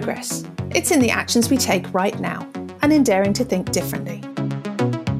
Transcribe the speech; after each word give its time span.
progress. 0.00 0.42
It's 0.72 0.90
in 0.90 0.98
the 0.98 1.10
actions 1.10 1.48
we 1.48 1.56
take 1.56 1.94
right 1.94 2.18
now 2.18 2.50
and 2.82 2.92
in 2.92 3.04
daring 3.04 3.32
to 3.34 3.44
think 3.44 3.70
differently. 3.70 4.20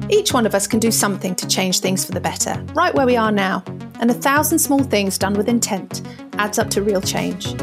Each 0.09 0.33
one 0.33 0.45
of 0.45 0.53
us 0.53 0.67
can 0.67 0.81
do 0.81 0.91
something 0.91 1.33
to 1.35 1.47
change 1.47 1.79
things 1.79 2.03
for 2.03 2.11
the 2.11 2.19
better, 2.19 2.61
right 2.73 2.93
where 2.93 3.05
we 3.05 3.15
are 3.15 3.31
now, 3.31 3.63
and 4.01 4.11
a 4.11 4.13
thousand 4.13 4.59
small 4.59 4.83
things 4.83 5.17
done 5.17 5.35
with 5.35 5.47
intent 5.47 6.01
adds 6.33 6.59
up 6.59 6.69
to 6.71 6.81
real 6.81 6.99
change. 6.99 7.55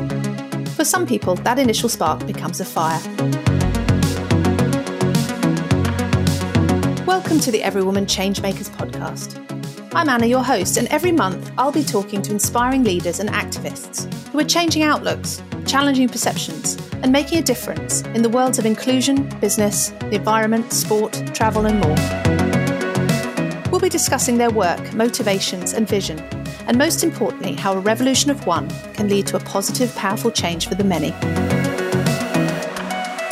For 0.71 0.87
some 0.87 1.07
people, 1.07 1.35
that 1.35 1.59
initial 1.59 1.91
spark 1.91 2.27
becomes 2.27 2.63
a 2.63 2.65
fire. 2.65 2.99
Welcome 7.05 7.41
to 7.41 7.51
the 7.51 7.61
Every 7.63 7.83
Woman 7.83 8.07
Changemakers 8.07 8.71
podcast. 8.71 9.37
I'm 9.95 10.09
Anna, 10.09 10.25
your 10.25 10.43
host, 10.43 10.79
and 10.79 10.89
every 10.89 11.13
month 11.13 11.53
I'll 11.59 11.73
be 11.73 11.85
talking 11.85 12.23
to 12.23 12.31
inspiring 12.31 12.85
leaders 12.85 13.21
and 13.21 13.29
activists 13.29 14.11
who 14.29 14.39
are 14.39 14.45
changing 14.45 14.83
outlooks, 14.83 15.43
challenging 15.73 16.07
perceptions, 16.07 16.77
and 17.03 17.11
making 17.11 17.39
a 17.39 17.43
difference 17.43 18.03
in 18.15 18.21
the 18.21 18.29
worlds 18.29 18.59
of 18.59 18.67
inclusion, 18.67 19.27
business, 19.41 19.89
the 20.01 20.17
environment, 20.17 20.71
sport, 20.71 21.15
travel, 21.33 21.65
and 21.65 21.81
more. 21.81 23.71
We'll 23.71 23.81
be 23.81 23.89
discussing 23.89 24.37
their 24.37 24.51
work, 24.51 24.93
motivations, 24.93 25.73
and 25.73 25.89
vision, 25.89 26.19
and 26.67 26.77
most 26.77 27.03
importantly, 27.03 27.55
how 27.55 27.73
a 27.73 27.81
revolution 27.81 28.31
of 28.31 28.47
one 28.47 28.69
can 28.93 29.09
lead 29.09 29.27
to 29.29 29.37
a 29.39 29.41
positive, 29.41 29.97
powerful 29.97 30.31
change 30.31 30.69
for 30.69 30.75
the 30.75 30.85
many. 30.85 31.13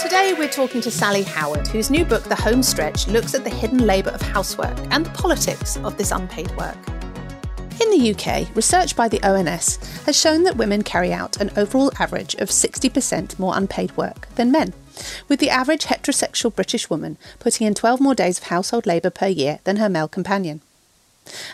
Today, 0.02 0.34
we're 0.38 0.48
talking 0.48 0.80
to 0.80 0.90
Sally 0.90 1.24
Howard, 1.24 1.68
whose 1.68 1.90
new 1.90 2.06
book, 2.06 2.24
The 2.24 2.36
Home 2.36 2.62
Stretch, 2.62 3.06
looks 3.06 3.34
at 3.34 3.44
the 3.44 3.50
hidden 3.50 3.84
labour 3.84 4.12
of 4.12 4.22
housework 4.22 4.78
and 4.90 5.04
the 5.04 5.10
politics 5.10 5.76
of 5.84 5.98
this 5.98 6.10
unpaid 6.10 6.50
work. 6.56 6.99
In 7.80 7.90
the 7.90 8.14
UK, 8.14 8.54
research 8.54 8.94
by 8.94 9.08
the 9.08 9.22
ONS 9.22 9.76
has 10.04 10.14
shown 10.14 10.42
that 10.42 10.58
women 10.58 10.82
carry 10.82 11.14
out 11.14 11.40
an 11.40 11.50
overall 11.56 11.90
average 11.98 12.34
of 12.34 12.50
60% 12.50 13.38
more 13.38 13.56
unpaid 13.56 13.96
work 13.96 14.28
than 14.34 14.52
men, 14.52 14.74
with 15.28 15.40
the 15.40 15.48
average 15.48 15.84
heterosexual 15.84 16.54
British 16.54 16.90
woman 16.90 17.16
putting 17.38 17.66
in 17.66 17.72
12 17.72 17.98
more 17.98 18.14
days 18.14 18.36
of 18.36 18.44
household 18.44 18.84
labour 18.84 19.08
per 19.08 19.28
year 19.28 19.60
than 19.64 19.76
her 19.76 19.88
male 19.88 20.08
companion. 20.08 20.60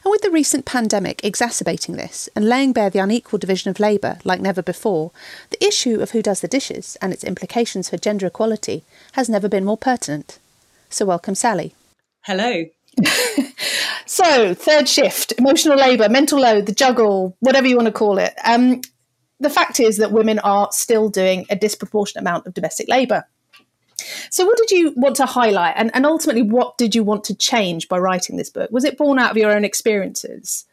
And 0.05 0.11
with 0.11 0.23
the 0.23 0.31
recent 0.31 0.65
pandemic 0.65 1.21
exacerbating 1.23 1.95
this 1.95 2.29
and 2.35 2.49
laying 2.49 2.73
bare 2.73 2.91
the 2.91 2.99
unequal 2.99 3.39
division 3.39 3.71
of 3.71 3.79
labour 3.79 4.19
like 4.25 4.41
never 4.41 4.63
before, 4.63 5.13
the 5.51 5.65
issue 5.65 6.01
of 6.01 6.11
who 6.11 6.23
does 6.23 6.41
the 6.41 6.49
dishes 6.49 6.97
and 7.01 7.13
its 7.13 7.23
implications 7.23 7.89
for 7.89 7.99
gender 7.99 8.27
equality 8.27 8.83
has 9.13 9.29
never 9.29 9.49
been 9.49 9.65
more 9.65 9.79
pertinent. 9.79 10.41
So, 10.91 11.05
welcome, 11.05 11.37
Sally. 11.37 11.75
Hello. 12.25 12.65
so, 14.07 14.55
third 14.55 14.89
shift, 14.89 15.33
emotional 15.39 15.77
labour, 15.77 16.09
mental 16.09 16.41
load, 16.41 16.67
the 16.67 16.73
juggle, 16.73 17.37
whatever 17.41 17.67
you 17.67 17.77
want 17.77 17.87
to 17.87 17.93
call 17.93 18.19
it. 18.19 18.35
Um, 18.45 18.81
the 19.39 19.51
fact 19.51 19.81
is 19.81 19.99
that 19.99 20.13
women 20.13 20.39
are 20.39 20.69
still 20.73 21.09
doing 21.09 21.47
a 21.51 21.57
disproportionate 21.57 22.23
amount 22.23 22.47
of 22.47 22.55
domestic 22.55 22.89
labour. 22.89 23.25
So, 24.31 24.47
what 24.47 24.57
did 24.57 24.71
you 24.71 24.93
want 24.97 25.17
to 25.17 25.27
highlight, 25.27 25.75
and, 25.77 25.91
and 25.95 26.07
ultimately, 26.07 26.43
what 26.43 26.79
did 26.79 26.95
you 26.95 27.03
want 27.03 27.25
to 27.25 27.35
change 27.35 27.89
by 27.89 27.99
writing 27.99 28.37
this 28.37 28.51
book? 28.51 28.71
Was 28.71 28.85
it 28.85 28.99
born 28.99 29.19
out 29.19 29.31
of 29.31 29.37
your 29.37 29.55
own 29.55 29.65
experiences? 29.65 30.65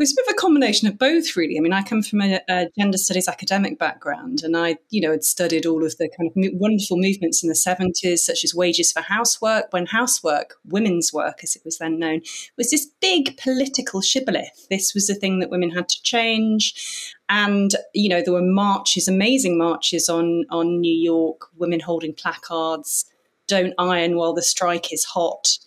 It 0.00 0.04
was 0.04 0.12
a 0.12 0.16
bit 0.16 0.28
of 0.28 0.32
a 0.32 0.40
combination 0.40 0.88
of 0.88 0.96
both, 0.96 1.36
really. 1.36 1.58
I 1.58 1.60
mean, 1.60 1.74
I 1.74 1.82
come 1.82 2.02
from 2.02 2.22
a, 2.22 2.40
a, 2.48 2.70
gender 2.78 2.96
studies 2.96 3.28
academic 3.28 3.78
background, 3.78 4.40
and 4.42 4.56
I, 4.56 4.76
you 4.88 4.98
know, 4.98 5.10
had 5.10 5.24
studied 5.24 5.66
all 5.66 5.84
of 5.84 5.94
the 5.98 6.08
kind 6.08 6.30
of 6.34 6.52
wonderful 6.54 6.96
movements 6.96 7.42
in 7.42 7.50
the 7.50 7.54
70s, 7.54 8.20
such 8.20 8.42
as 8.42 8.54
wages 8.54 8.92
for 8.92 9.02
housework, 9.02 9.66
when 9.74 9.84
housework, 9.84 10.54
women's 10.64 11.12
work, 11.12 11.40
as 11.42 11.54
it 11.54 11.60
was 11.66 11.76
then 11.76 11.98
known, 11.98 12.22
was 12.56 12.70
this 12.70 12.86
big 13.02 13.36
political 13.36 14.00
shibboleth. 14.00 14.68
This 14.70 14.94
was 14.94 15.06
the 15.06 15.14
thing 15.14 15.38
that 15.40 15.50
women 15.50 15.68
had 15.68 15.90
to 15.90 16.02
change. 16.02 17.14
And, 17.28 17.72
you 17.92 18.08
know, 18.08 18.22
there 18.22 18.32
were 18.32 18.40
marches, 18.40 19.06
amazing 19.06 19.58
marches 19.58 20.08
on, 20.08 20.46
on 20.48 20.80
New 20.80 20.96
York, 20.96 21.48
women 21.58 21.80
holding 21.80 22.14
placards, 22.14 23.04
don't 23.46 23.74
iron 23.76 24.16
while 24.16 24.32
the 24.32 24.42
strike 24.42 24.94
is 24.94 25.04
hot. 25.04 25.58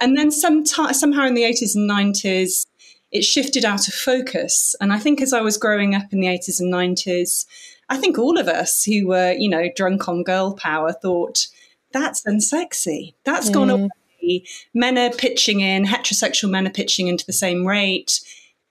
And 0.00 0.16
then 0.16 0.30
somehow 0.32 1.24
in 1.24 1.34
the 1.34 1.44
80s 1.44 1.76
and 1.76 1.88
90s, 1.88 2.66
it 3.16 3.24
shifted 3.24 3.64
out 3.64 3.88
of 3.88 3.94
focus. 3.94 4.76
And 4.80 4.92
I 4.92 4.98
think 4.98 5.20
as 5.20 5.32
I 5.32 5.40
was 5.40 5.56
growing 5.56 5.94
up 5.94 6.12
in 6.12 6.20
the 6.20 6.28
80s 6.28 6.60
and 6.60 6.72
90s, 6.72 7.46
I 7.88 7.96
think 7.96 8.18
all 8.18 8.38
of 8.38 8.48
us 8.48 8.84
who 8.84 9.08
were, 9.08 9.32
you 9.32 9.48
know, 9.48 9.68
drunk 9.74 10.08
on 10.08 10.22
girl 10.22 10.54
power 10.54 10.92
thought, 10.92 11.46
that's 11.92 12.22
unsexy. 12.24 13.14
That's 13.24 13.50
mm. 13.50 13.54
gone 13.54 13.70
away. 13.70 14.44
Men 14.74 14.98
are 14.98 15.10
pitching 15.10 15.60
in, 15.60 15.84
heterosexual 15.84 16.50
men 16.50 16.66
are 16.66 16.70
pitching 16.70 17.06
into 17.06 17.24
the 17.24 17.32
same 17.32 17.66
rate. 17.66 18.20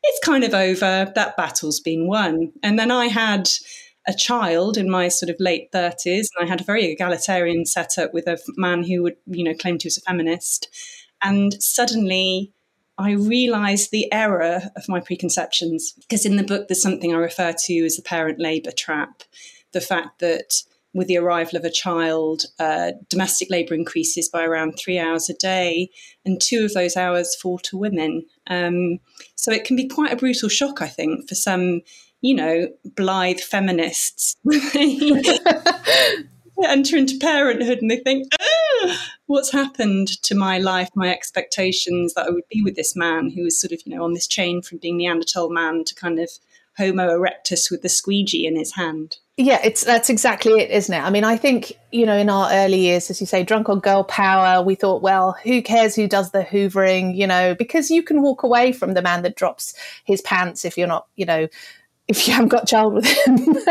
It's 0.03 0.25
kind 0.25 0.43
of 0.43 0.53
over. 0.53 1.11
That 1.15 1.37
battle's 1.37 1.79
been 1.79 2.07
won. 2.07 2.51
And 2.61 2.77
then 2.77 2.91
I 2.91 3.07
had 3.07 3.49
a 4.07 4.13
child 4.13 4.77
in 4.77 4.89
my 4.89 5.07
sort 5.07 5.29
of 5.29 5.37
late 5.39 5.71
30s, 5.71 6.27
and 6.35 6.45
I 6.45 6.45
had 6.45 6.61
a 6.61 6.65
very 6.65 6.85
egalitarian 6.85 7.65
setup 7.65 8.13
with 8.13 8.27
a 8.27 8.37
man 8.57 8.83
who 8.83 9.01
would, 9.03 9.15
you 9.25 9.43
know, 9.43 9.55
claim 9.55 9.79
he 9.79 9.87
was 9.87 9.97
a 9.97 10.01
feminist. 10.01 10.67
And 11.23 11.55
suddenly 11.63 12.51
I 12.97 13.11
realized 13.11 13.91
the 13.91 14.11
error 14.11 14.61
of 14.75 14.87
my 14.87 14.99
preconceptions. 14.99 15.93
Because 15.99 16.25
in 16.25 16.37
the 16.37 16.43
book, 16.43 16.67
there's 16.67 16.81
something 16.81 17.13
I 17.13 17.17
refer 17.17 17.53
to 17.65 17.85
as 17.85 17.97
the 17.97 18.01
parent 18.01 18.39
labor 18.39 18.71
trap 18.71 19.23
the 19.75 19.81
fact 19.81 20.19
that 20.19 20.63
with 20.95 21.07
the 21.07 21.17
arrival 21.17 21.59
of 21.59 21.65
a 21.65 21.69
child, 21.69 22.43
uh, 22.57 22.93
domestic 23.09 23.51
labour 23.51 23.75
increases 23.75 24.29
by 24.29 24.43
around 24.43 24.71
three 24.71 24.97
hours 24.97 25.29
a 25.29 25.33
day, 25.33 25.89
and 26.23 26.41
two 26.41 26.63
of 26.63 26.73
those 26.73 26.95
hours 26.95 27.35
fall 27.35 27.59
to 27.59 27.77
women. 27.77 28.25
Um, 28.47 28.99
so 29.35 29.51
it 29.51 29.65
can 29.65 29.75
be 29.75 29.89
quite 29.89 30.13
a 30.13 30.15
brutal 30.15 30.47
shock, 30.47 30.81
I 30.81 30.87
think, 30.87 31.27
for 31.27 31.35
some, 31.35 31.81
you 32.21 32.33
know, 32.33 32.69
blithe 32.95 33.41
feminists. 33.41 34.37
enter 36.63 36.95
into 36.95 37.17
parenthood 37.17 37.79
and 37.79 37.91
they 37.91 37.99
think, 37.99 38.27
ah, 38.39 39.11
what's 39.25 39.51
happened 39.51 40.07
to 40.23 40.35
my 40.35 40.57
life, 40.57 40.89
my 40.95 41.11
expectations 41.11 42.13
that 42.13 42.27
I 42.27 42.29
would 42.29 42.47
be 42.49 42.61
with 42.61 42.75
this 42.75 42.95
man 42.95 43.29
who 43.29 43.43
was 43.43 43.59
sort 43.59 43.73
of, 43.73 43.81
you 43.85 43.95
know, 43.95 44.03
on 44.03 44.13
this 44.13 44.27
chain 44.27 44.61
from 44.61 44.77
being 44.77 44.97
Neanderthal 44.97 45.49
man 45.49 45.83
to 45.85 45.95
kind 45.95 46.19
of 46.19 46.29
Homo 46.77 47.07
erectus 47.07 47.71
with 47.71 47.81
the 47.81 47.89
squeegee 47.89 48.45
in 48.45 48.57
his 48.57 48.75
hand. 48.75 49.17
Yeah, 49.37 49.59
it's 49.63 49.83
that's 49.83 50.09
exactly 50.09 50.59
it, 50.59 50.71
isn't 50.71 50.93
it? 50.93 51.01
I 51.01 51.09
mean, 51.09 51.23
I 51.23 51.37
think 51.37 51.73
you 51.91 52.05
know, 52.05 52.17
in 52.17 52.29
our 52.29 52.49
early 52.51 52.79
years, 52.79 53.09
as 53.09 53.19
you 53.19 53.27
say, 53.27 53.43
drunk 53.43 53.69
on 53.69 53.79
girl 53.79 54.03
power, 54.03 54.61
we 54.61 54.75
thought, 54.75 55.01
well, 55.01 55.37
who 55.43 55.61
cares 55.61 55.95
who 55.95 56.07
does 56.07 56.31
the 56.31 56.43
hoovering, 56.43 57.15
you 57.15 57.27
know, 57.27 57.55
because 57.55 57.89
you 57.89 58.03
can 58.03 58.21
walk 58.21 58.43
away 58.43 58.71
from 58.71 58.93
the 58.93 59.01
man 59.01 59.23
that 59.23 59.35
drops 59.35 59.73
his 60.05 60.21
pants 60.21 60.65
if 60.65 60.77
you're 60.77 60.87
not, 60.87 61.07
you 61.15 61.25
know, 61.25 61.47
if 62.07 62.27
you 62.27 62.33
haven't 62.33 62.49
got 62.49 62.67
child 62.67 62.93
with 62.93 63.05
him. 63.05 63.37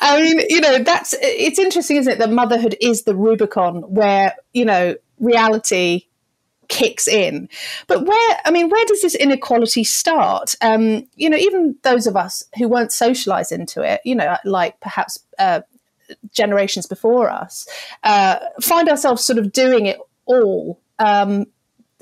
I 0.00 0.20
mean, 0.20 0.42
you 0.48 0.60
know, 0.60 0.78
that's 0.80 1.14
it's 1.20 1.58
interesting, 1.58 1.96
isn't 1.96 2.14
it? 2.14 2.18
That 2.18 2.30
motherhood 2.30 2.76
is 2.80 3.02
the 3.02 3.14
Rubicon 3.14 3.82
where, 3.82 4.34
you 4.52 4.64
know, 4.64 4.96
reality 5.18 6.04
kicks 6.68 7.08
in. 7.08 7.48
But 7.86 8.04
where, 8.04 8.40
I 8.44 8.50
mean, 8.50 8.68
where 8.68 8.84
does 8.84 9.00
this 9.00 9.14
inequality 9.14 9.84
start? 9.84 10.54
Um, 10.60 11.06
you 11.14 11.30
know, 11.30 11.38
even 11.38 11.76
those 11.82 12.06
of 12.06 12.16
us 12.16 12.44
who 12.58 12.68
weren't 12.68 12.92
socialized 12.92 13.52
into 13.52 13.82
it, 13.82 14.00
you 14.04 14.14
know, 14.14 14.36
like 14.44 14.78
perhaps 14.80 15.18
uh, 15.38 15.62
generations 16.32 16.86
before 16.86 17.30
us, 17.30 17.66
uh, 18.04 18.38
find 18.60 18.88
ourselves 18.88 19.24
sort 19.24 19.38
of 19.38 19.52
doing 19.52 19.86
it 19.86 19.98
all 20.26 20.80
um, 20.98 21.46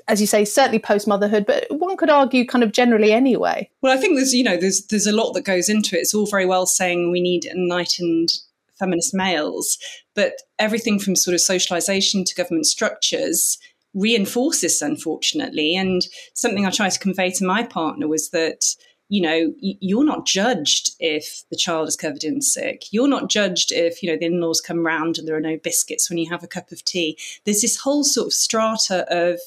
as 0.09 0.21
you 0.21 0.27
say, 0.27 0.44
certainly 0.44 0.78
post 0.78 1.09
motherhood, 1.09 1.47
but 1.47 1.67
one 1.71 1.97
could 1.97 2.11
argue 2.11 2.47
kind 2.47 2.62
of 2.62 2.72
generally 2.72 3.12
anyway. 3.12 3.69
Well, 3.83 3.97
I 3.97 4.00
think 4.00 4.17
there's, 4.17 4.34
you 4.34 4.44
know, 4.44 4.56
there's 4.56 4.87
there's 4.87 5.06
a 5.06 5.15
lot 5.15 5.33
that 5.33 5.44
goes 5.44 5.69
into 5.69 5.97
it. 5.97 6.00
It's 6.00 6.15
all 6.15 6.27
very 6.27 6.47
well 6.47 6.67
saying 6.67 7.11
we 7.11 7.21
need 7.21 7.44
enlightened 7.44 8.34
feminist 8.78 9.15
males, 9.15 9.78
but 10.15 10.34
everything 10.59 10.99
from 10.99 11.17
sort 11.17 11.34
of 11.34 11.41
socialization 11.41 12.25
to 12.25 12.34
government 12.34 12.67
structures 12.67 13.59
reinforces, 13.94 14.83
unfortunately. 14.83 15.75
And 15.75 16.06
something 16.34 16.67
I 16.67 16.71
try 16.71 16.88
to 16.88 16.99
convey 16.99 17.31
to 17.33 17.47
my 17.47 17.62
partner 17.62 18.06
was 18.06 18.31
that 18.31 18.77
you 19.09 19.23
know, 19.23 19.55
you're 19.61 20.05
not 20.05 20.26
judged 20.26 20.91
if 20.99 21.44
the 21.50 21.56
child 21.56 21.87
is 21.87 21.97
covered 21.97 22.25
in 22.25 22.43
sick. 22.43 22.93
You're 22.93 23.09
not 23.09 23.31
judged 23.31 23.70
if, 23.70 24.02
you 24.02 24.11
know, 24.11 24.19
the 24.19 24.26
in 24.26 24.41
laws 24.41 24.61
come 24.61 24.85
round 24.85 25.17
and 25.17 25.29
there 25.29 25.37
are 25.37 25.41
no 25.41 25.56
biscuits 25.59 26.11
when 26.11 26.19
you 26.19 26.29
have 26.29 26.43
a 26.43 26.49
cup 26.49 26.73
of 26.73 26.85
tea. 26.85 27.17
There's 27.44 27.62
this 27.62 27.76
whole 27.76 28.02
sort 28.02 28.26
of 28.26 28.32
strata 28.32 29.06
of 29.09 29.38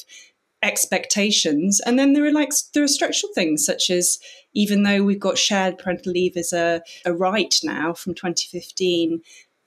expectations. 0.61 1.79
And 1.85 1.97
then 1.97 2.13
there 2.13 2.25
are 2.25 2.31
like 2.31 2.51
there 2.73 2.83
are 2.83 2.87
structural 2.87 3.31
things 3.33 3.65
such 3.65 3.89
as 3.89 4.19
even 4.53 4.83
though 4.83 5.03
we've 5.03 5.19
got 5.19 5.37
shared 5.37 5.77
parental 5.77 6.11
leave 6.11 6.35
as 6.35 6.51
a, 6.53 6.81
a 7.05 7.13
right 7.13 7.55
now 7.63 7.93
from 7.93 8.13
2015 8.13 9.21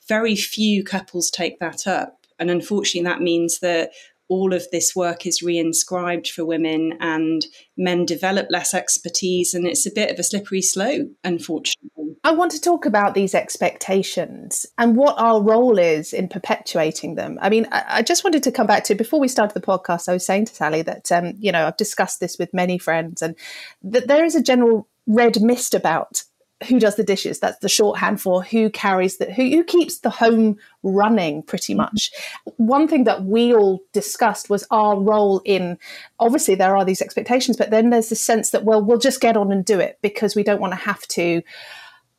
very 0.09 0.35
few 0.35 0.85
couples 0.85 1.31
take 1.31 1.59
that 1.61 1.87
up. 1.87 2.27
And 2.39 2.50
unfortunately 2.50 3.09
that 3.09 3.23
means 3.23 3.61
that 3.61 3.93
all 4.29 4.55
of 4.55 4.67
this 4.71 4.97
work 4.97 5.27
is 5.27 5.43
reinscribed 5.43 6.29
for 6.29 6.44
women 6.44 6.97
and 7.00 7.47
men 7.77 8.06
develop 8.06 8.47
less 8.50 8.73
expertise 8.73 9.53
and 9.53 9.67
it's 9.67 9.87
a 9.87 9.93
bit 9.93 10.11
of 10.11 10.19
a 10.19 10.23
slippery 10.23 10.62
slope 10.62 11.09
unfortunately 11.23 11.91
i 12.25 12.33
want 12.33 12.51
to 12.51 12.61
talk 12.61 12.87
about 12.87 13.15
these 13.15 13.35
expectations 13.35 14.67
and 14.79 14.97
what 14.97 15.19
our 15.19 15.41
role 15.43 15.79
is 15.79 16.13
in 16.13 16.29
perpetuating 16.29 17.15
them 17.15 17.39
i 17.41 17.49
mean 17.49 17.67
i, 17.73 18.03
just 18.03 18.25
wanted 18.25 18.43
to 18.43 18.53
come 18.53 18.67
back 18.67 18.85
to 18.85 18.95
before 18.95 19.21
we 19.21 19.29
started 19.29 19.55
the 19.55 19.67
podcast 19.67 20.09
i 20.09 20.13
was 20.13 20.25
saying 20.25 20.45
to 20.45 20.55
sally 20.55 20.83
that 20.83 21.11
um, 21.13 21.35
you 21.39 21.53
know 21.53 21.67
i've 21.67 21.77
discussed 21.77 22.21
this 22.21 22.39
with 22.39 22.53
many 22.55 22.79
friends 22.79 23.23
and 23.23 23.35
that 23.83 24.09
there 24.09 24.25
is 24.25 24.35
a 24.35 24.43
general 24.43 24.89
red 25.07 25.41
mist 25.41 25.75
about 25.75 26.23
who 26.63 26.79
does 26.79 26.97
the 26.97 27.05
dishes. 27.05 27.41
That's 27.41 27.59
the 27.59 27.69
shorthand 27.69 28.21
for 28.21 28.43
who 28.43 28.71
carries 28.71 29.19
the 29.19 29.33
who, 29.33 29.43
who 29.43 29.65
keeps 29.65 29.99
the 29.99 30.11
home 30.11 30.57
running 30.83 31.43
pretty 31.43 31.75
much. 31.75 32.11
One 32.57 32.89
thing 32.89 33.05
that 33.05 33.25
we 33.25 33.55
all 33.55 33.81
discussed 33.93 34.51
was 34.51 34.67
our 34.71 34.99
role 34.99 35.43
in 35.45 35.79
obviously 36.19 36.55
there 36.55 36.77
are 36.77 36.85
these 36.85 37.03
expectations, 37.03 37.57
but 37.57 37.71
then 37.71 37.91
there's 37.91 38.09
the 38.09 38.17
sense 38.17 38.51
that 38.51 38.65
well 38.65 38.83
we'll 38.83 38.99
just 38.99 39.21
get 39.21 39.37
on 39.37 39.53
and 39.53 39.65
do 39.65 39.81
it 39.81 39.99
because 40.03 40.35
we 40.35 40.43
don't 40.43 40.61
want 40.61 40.73
to 40.73 40.79
have 40.79 41.07
to 41.09 41.43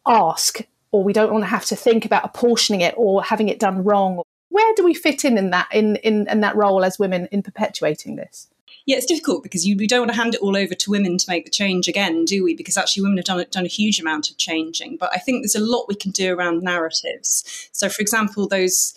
ask 0.07 0.61
or 0.91 1.03
we 1.03 1.13
don't 1.13 1.31
want 1.31 1.43
to 1.43 1.49
have 1.49 1.65
to 1.65 1.75
think 1.75 2.05
about 2.05 2.25
apportioning 2.25 2.81
it 2.81 2.93
or 2.97 3.23
having 3.23 3.49
it 3.49 3.59
done 3.59 3.83
wrong. 3.83 4.21
Where 4.49 4.73
do 4.75 4.83
we 4.83 4.93
fit 4.93 5.25
in 5.25 5.37
in 5.37 5.49
that 5.49 5.67
in 5.73 5.95
in, 5.97 6.27
in 6.29 6.41
that 6.41 6.55
role 6.55 6.83
as 6.83 6.99
women 6.99 7.27
in 7.31 7.41
perpetuating 7.41 8.15
this? 8.15 8.47
yeah, 8.85 8.97
it's 8.97 9.05
difficult 9.05 9.43
because 9.43 9.65
you, 9.65 9.77
we 9.77 9.87
don't 9.87 10.01
want 10.01 10.11
to 10.11 10.17
hand 10.17 10.35
it 10.35 10.41
all 10.41 10.57
over 10.57 10.73
to 10.73 10.91
women 10.91 11.17
to 11.17 11.29
make 11.29 11.45
the 11.45 11.51
change 11.51 11.87
again, 11.87 12.25
do 12.25 12.43
we? 12.43 12.53
Because 12.53 12.77
actually, 12.77 13.03
women 13.03 13.17
have 13.17 13.25
done, 13.25 13.45
done 13.49 13.65
a 13.65 13.69
huge 13.69 13.99
amount 13.99 14.29
of 14.29 14.37
changing. 14.37 14.97
But 14.97 15.11
I 15.13 15.19
think 15.19 15.41
there's 15.41 15.55
a 15.55 15.59
lot 15.59 15.87
we 15.87 15.95
can 15.95 16.11
do 16.11 16.33
around 16.33 16.63
narratives. 16.63 17.69
So, 17.71 17.87
for 17.87 18.01
example, 18.01 18.47
those, 18.47 18.93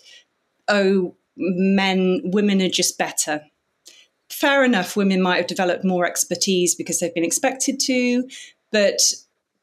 oh, 0.67 1.15
men, 1.37 2.21
women 2.25 2.61
are 2.61 2.69
just 2.69 2.97
better. 2.97 3.45
Fair 4.29 4.65
enough, 4.65 4.97
women 4.97 5.21
might 5.21 5.37
have 5.37 5.47
developed 5.47 5.85
more 5.85 6.05
expertise 6.05 6.75
because 6.75 6.99
they've 6.99 7.13
been 7.13 7.23
expected 7.23 7.79
to, 7.81 8.27
but 8.71 8.99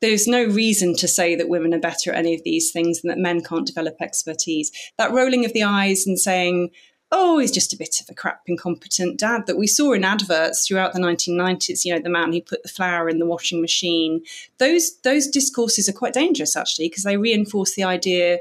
there's 0.05 0.29
no 0.29 0.45
reason 0.45 0.95
to 0.97 1.09
say 1.09 1.35
that 1.35 1.49
women 1.49 1.73
are 1.73 1.81
better 1.81 2.13
at 2.13 2.19
any 2.19 2.35
of 2.35 2.45
these 2.45 2.71
things 2.71 3.01
and 3.03 3.11
that 3.11 3.17
men 3.17 3.43
can't 3.43 3.67
develop 3.67 3.97
expertise. 4.03 4.71
That 4.99 5.13
rolling 5.13 5.47
of 5.47 5.55
the 5.55 5.63
eyes 5.63 6.07
and 6.07 6.21
saying, 6.21 6.71
oh, 7.11 7.39
he's 7.39 7.51
just 7.51 7.73
a 7.73 7.79
bit 7.79 8.03
of 8.03 8.11
a 8.11 8.15
crap, 8.15 8.43
incompetent 8.47 9.19
dad 9.19 9.47
that 9.47 9.57
we 9.57 9.67
saw 9.67 9.95
in 9.95 10.05
adverts 10.05 10.67
throughout 10.67 10.93
the 10.93 11.01
1990s. 11.01 11.87
You 11.87 11.95
know, 11.95 12.01
the 12.01 12.11
man 12.11 12.35
who 12.35 12.43
put 12.43 12.63
the 12.63 12.69
flour 12.69 13.09
in 13.09 13.19
the 13.19 13.25
washing 13.25 13.63
machine. 13.63 14.23
Those 14.59 15.01
those 15.05 15.27
discourses 15.27 15.89
are 15.89 15.93
quite 15.93 16.13
dangerous 16.13 16.55
actually 16.55 16.91
because 16.91 17.05
they 17.05 17.17
reinforce 17.17 17.75
the 17.75 17.85
idea, 17.85 18.41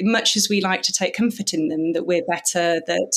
much 0.00 0.34
as 0.34 0.48
we 0.48 0.62
like 0.62 0.80
to 0.82 0.94
take 0.94 1.14
comfort 1.14 1.52
in 1.52 1.68
them, 1.68 1.92
that 1.92 2.06
we're 2.06 2.24
better, 2.24 2.80
that 2.86 3.12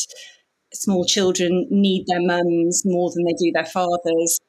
small 0.73 1.05
children 1.05 1.65
need 1.69 2.07
their 2.07 2.21
mums 2.21 2.83
more 2.83 3.09
than 3.13 3.23
they 3.23 3.35
do 3.39 3.53
their 3.53 3.65
fathers. 3.65 4.41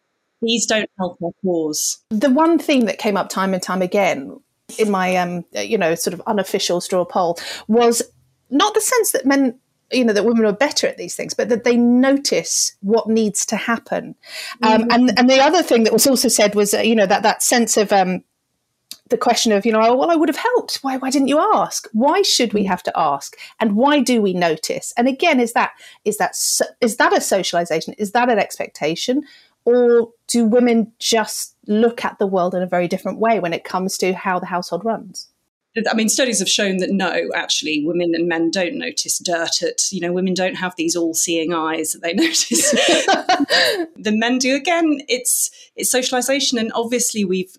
These 0.42 0.66
don't 0.66 0.90
help 0.98 1.18
our 1.22 1.32
cause. 1.42 2.02
The 2.10 2.30
one 2.30 2.58
thing 2.58 2.86
that 2.86 2.98
came 2.98 3.16
up 3.16 3.28
time 3.28 3.54
and 3.54 3.62
time 3.62 3.82
again 3.82 4.38
in 4.78 4.90
my 4.90 5.16
um, 5.16 5.44
you 5.52 5.78
know 5.78 5.94
sort 5.94 6.14
of 6.14 6.22
unofficial 6.26 6.80
straw 6.80 7.04
poll 7.04 7.38
was 7.68 8.02
not 8.50 8.74
the 8.74 8.80
sense 8.80 9.12
that 9.12 9.26
men 9.26 9.58
you 9.92 10.04
know 10.04 10.12
that 10.12 10.24
women 10.24 10.44
are 10.44 10.52
better 10.52 10.86
at 10.86 10.96
these 10.96 11.14
things 11.14 11.34
but 11.34 11.48
that 11.48 11.64
they 11.64 11.76
notice 11.76 12.76
what 12.80 13.08
needs 13.08 13.46
to 13.46 13.56
happen. 13.56 14.14
Um, 14.62 14.82
mm-hmm. 14.82 14.90
and 14.90 15.18
and 15.18 15.30
the 15.30 15.40
other 15.40 15.62
thing 15.62 15.84
that 15.84 15.92
was 15.92 16.06
also 16.06 16.28
said 16.28 16.54
was 16.54 16.74
uh, 16.74 16.80
you 16.80 16.94
know 16.94 17.06
that 17.06 17.22
that 17.22 17.42
sense 17.42 17.76
of 17.76 17.92
um, 17.92 18.24
the 19.08 19.16
question 19.16 19.52
of 19.52 19.64
you 19.64 19.70
know 19.70 19.80
oh, 19.80 19.94
well 19.94 20.10
i 20.10 20.16
would 20.16 20.28
have 20.28 20.36
helped. 20.36 20.78
Why 20.82 20.96
why 20.96 21.10
didn't 21.10 21.28
you 21.28 21.38
ask? 21.38 21.88
Why 21.92 22.22
should 22.22 22.52
we 22.52 22.64
have 22.64 22.82
to 22.84 22.92
ask? 22.98 23.36
And 23.60 23.76
why 23.76 24.00
do 24.00 24.20
we 24.20 24.32
notice? 24.34 24.92
And 24.96 25.06
again 25.08 25.38
is 25.38 25.52
that 25.52 25.72
is 26.04 26.18
that 26.18 26.36
is 26.80 26.96
that 26.96 27.16
a 27.16 27.20
socialization? 27.20 27.94
Is 27.94 28.12
that 28.12 28.28
an 28.28 28.38
expectation 28.38 29.22
or 29.66 30.10
do 30.28 30.46
women 30.46 30.92
just 30.98 31.54
look 31.66 32.04
at 32.04 32.18
the 32.18 32.26
world 32.26 32.54
in 32.54 32.62
a 32.62 32.66
very 32.66 32.88
different 32.88 33.18
way 33.18 33.40
when 33.40 33.52
it 33.52 33.64
comes 33.64 33.98
to 33.98 34.14
how 34.14 34.38
the 34.38 34.46
household 34.46 34.84
runs 34.84 35.28
I 35.90 35.94
mean, 35.94 36.08
studies 36.08 36.38
have 36.38 36.48
shown 36.48 36.78
that 36.78 36.90
no, 36.90 37.28
actually, 37.34 37.84
women 37.84 38.14
and 38.14 38.28
men 38.28 38.50
don't 38.50 38.76
notice 38.76 39.18
dirt. 39.18 39.62
At 39.62 39.92
you 39.92 40.00
know, 40.00 40.12
women 40.12 40.32
don't 40.32 40.54
have 40.54 40.74
these 40.76 40.96
all-seeing 40.96 41.52
eyes 41.52 41.92
that 41.92 42.02
they 42.02 42.14
notice. 42.14 42.70
the 43.96 44.12
men 44.14 44.38
do. 44.38 44.54
Again, 44.54 45.02
it's 45.08 45.50
it's 45.74 45.90
socialization, 45.90 46.58
and 46.58 46.72
obviously 46.74 47.24
we've 47.24 47.56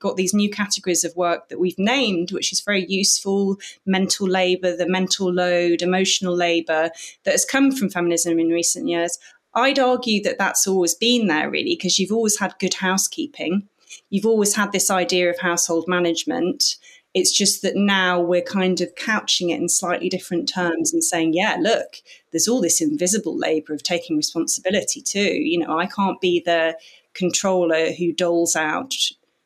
got 0.00 0.16
these 0.16 0.34
new 0.34 0.50
categories 0.50 1.04
of 1.04 1.14
work 1.14 1.48
that 1.50 1.60
we've 1.60 1.78
named, 1.78 2.32
which 2.32 2.52
is 2.52 2.60
very 2.60 2.84
useful: 2.86 3.58
mental 3.86 4.26
labor, 4.26 4.74
the 4.74 4.88
mental 4.88 5.32
load, 5.32 5.82
emotional 5.82 6.34
labor 6.34 6.90
that 7.24 7.30
has 7.30 7.44
come 7.44 7.70
from 7.70 7.90
feminism 7.90 8.40
in 8.40 8.48
recent 8.48 8.88
years. 8.88 9.18
I'd 9.54 9.78
argue 9.78 10.22
that 10.22 10.38
that's 10.38 10.66
always 10.66 10.94
been 10.94 11.26
there, 11.26 11.50
really, 11.50 11.76
because 11.76 11.98
you've 11.98 12.12
always 12.12 12.38
had 12.38 12.58
good 12.58 12.74
housekeeping. 12.74 13.68
You've 14.10 14.26
always 14.26 14.54
had 14.54 14.72
this 14.72 14.90
idea 14.90 15.28
of 15.30 15.38
household 15.38 15.86
management 15.86 16.76
it's 17.14 17.36
just 17.36 17.62
that 17.62 17.76
now 17.76 18.20
we're 18.20 18.42
kind 18.42 18.80
of 18.80 18.94
couching 18.94 19.50
it 19.50 19.60
in 19.60 19.68
slightly 19.68 20.08
different 20.08 20.48
terms 20.48 20.92
and 20.92 21.04
saying, 21.04 21.34
yeah, 21.34 21.56
look, 21.60 21.96
there's 22.30 22.48
all 22.48 22.60
this 22.60 22.80
invisible 22.80 23.36
labor 23.36 23.74
of 23.74 23.82
taking 23.82 24.16
responsibility 24.16 25.02
too. 25.02 25.34
You 25.34 25.58
know, 25.58 25.78
I 25.78 25.86
can't 25.86 26.20
be 26.20 26.42
the 26.44 26.78
controller 27.12 27.92
who 27.92 28.12
doles 28.12 28.56
out 28.56 28.94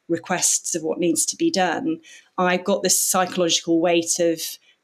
requests 0.08 0.76
of 0.76 0.84
what 0.84 1.00
needs 1.00 1.26
to 1.26 1.36
be 1.36 1.50
done. 1.50 2.00
I've 2.38 2.64
got 2.64 2.84
this 2.84 3.02
psychological 3.02 3.80
weight 3.80 4.20
of 4.20 4.40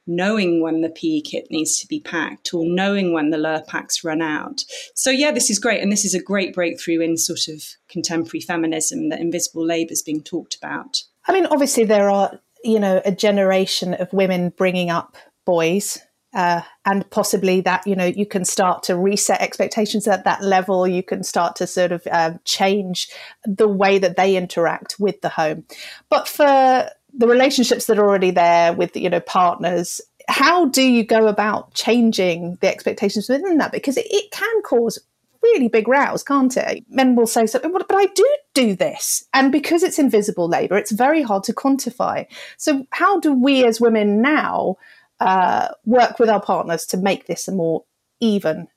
knowing 0.06 0.62
when 0.62 0.80
the 0.80 0.90
PE 0.90 1.20
kit 1.20 1.46
needs 1.50 1.78
to 1.80 1.86
be 1.86 2.00
packed 2.00 2.52
or 2.52 2.64
knowing 2.64 3.12
when 3.12 3.30
the 3.30 3.36
Lurpaks 3.36 4.04
run 4.04 4.20
out. 4.20 4.64
So, 4.94 5.10
yeah, 5.10 5.30
this 5.32 5.50
is 5.50 5.58
great. 5.58 5.82
And 5.82 5.92
this 5.92 6.04
is 6.04 6.14
a 6.14 6.22
great 6.22 6.54
breakthrough 6.54 7.00
in 7.00 7.16
sort 7.16 7.48
of 7.48 7.62
contemporary 7.88 8.40
feminism 8.40 9.08
that 9.10 9.20
invisible 9.20 9.64
labour 9.64 9.92
is 9.92 10.02
being 10.02 10.22
talked 10.22 10.56
about. 10.56 11.02
I 11.26 11.32
mean, 11.32 11.46
obviously, 11.46 11.84
there 11.84 12.10
are 12.10 12.40
you 12.64 12.78
know 12.78 13.00
a 13.04 13.12
generation 13.12 13.94
of 13.94 14.12
women 14.12 14.50
bringing 14.50 14.90
up 14.90 15.16
boys 15.44 15.98
uh, 16.34 16.62
and 16.86 17.08
possibly 17.10 17.60
that 17.60 17.86
you 17.86 17.94
know 17.94 18.06
you 18.06 18.26
can 18.26 18.44
start 18.44 18.82
to 18.84 18.96
reset 18.96 19.40
expectations 19.40 20.06
at 20.08 20.24
that 20.24 20.42
level 20.42 20.86
you 20.86 21.02
can 21.02 21.22
start 21.22 21.56
to 21.56 21.66
sort 21.66 21.92
of 21.92 22.06
uh, 22.10 22.32
change 22.44 23.08
the 23.44 23.68
way 23.68 23.98
that 23.98 24.16
they 24.16 24.36
interact 24.36 24.96
with 24.98 25.20
the 25.20 25.28
home 25.28 25.64
but 26.08 26.28
for 26.28 26.88
the 27.14 27.28
relationships 27.28 27.86
that 27.86 27.98
are 27.98 28.08
already 28.08 28.30
there 28.30 28.72
with 28.72 28.96
you 28.96 29.10
know 29.10 29.20
partners 29.20 30.00
how 30.28 30.66
do 30.66 30.82
you 30.82 31.04
go 31.04 31.26
about 31.26 31.74
changing 31.74 32.56
the 32.60 32.68
expectations 32.68 33.28
within 33.28 33.58
that 33.58 33.72
because 33.72 33.96
it, 33.96 34.06
it 34.08 34.30
can 34.30 34.62
cause 34.62 34.98
really 35.42 35.68
big 35.68 35.88
rows, 35.88 36.22
can't 36.22 36.56
it? 36.56 36.84
Men 36.88 37.16
will 37.16 37.26
say 37.26 37.46
something, 37.46 37.72
but 37.72 37.86
I 37.90 38.06
do 38.06 38.36
do 38.54 38.74
this. 38.74 39.24
And 39.34 39.50
because 39.50 39.82
it's 39.82 39.98
invisible 39.98 40.48
labour, 40.48 40.76
it's 40.76 40.92
very 40.92 41.22
hard 41.22 41.44
to 41.44 41.52
quantify. 41.52 42.26
So, 42.56 42.86
how 42.90 43.20
do 43.20 43.32
we 43.32 43.64
as 43.64 43.80
women 43.80 44.22
now 44.22 44.76
uh, 45.20 45.68
work 45.84 46.18
with 46.18 46.28
our 46.28 46.40
partners 46.40 46.86
to 46.86 46.96
make 46.96 47.26
this 47.26 47.48
a 47.48 47.52
more 47.52 47.84
even 48.20 48.68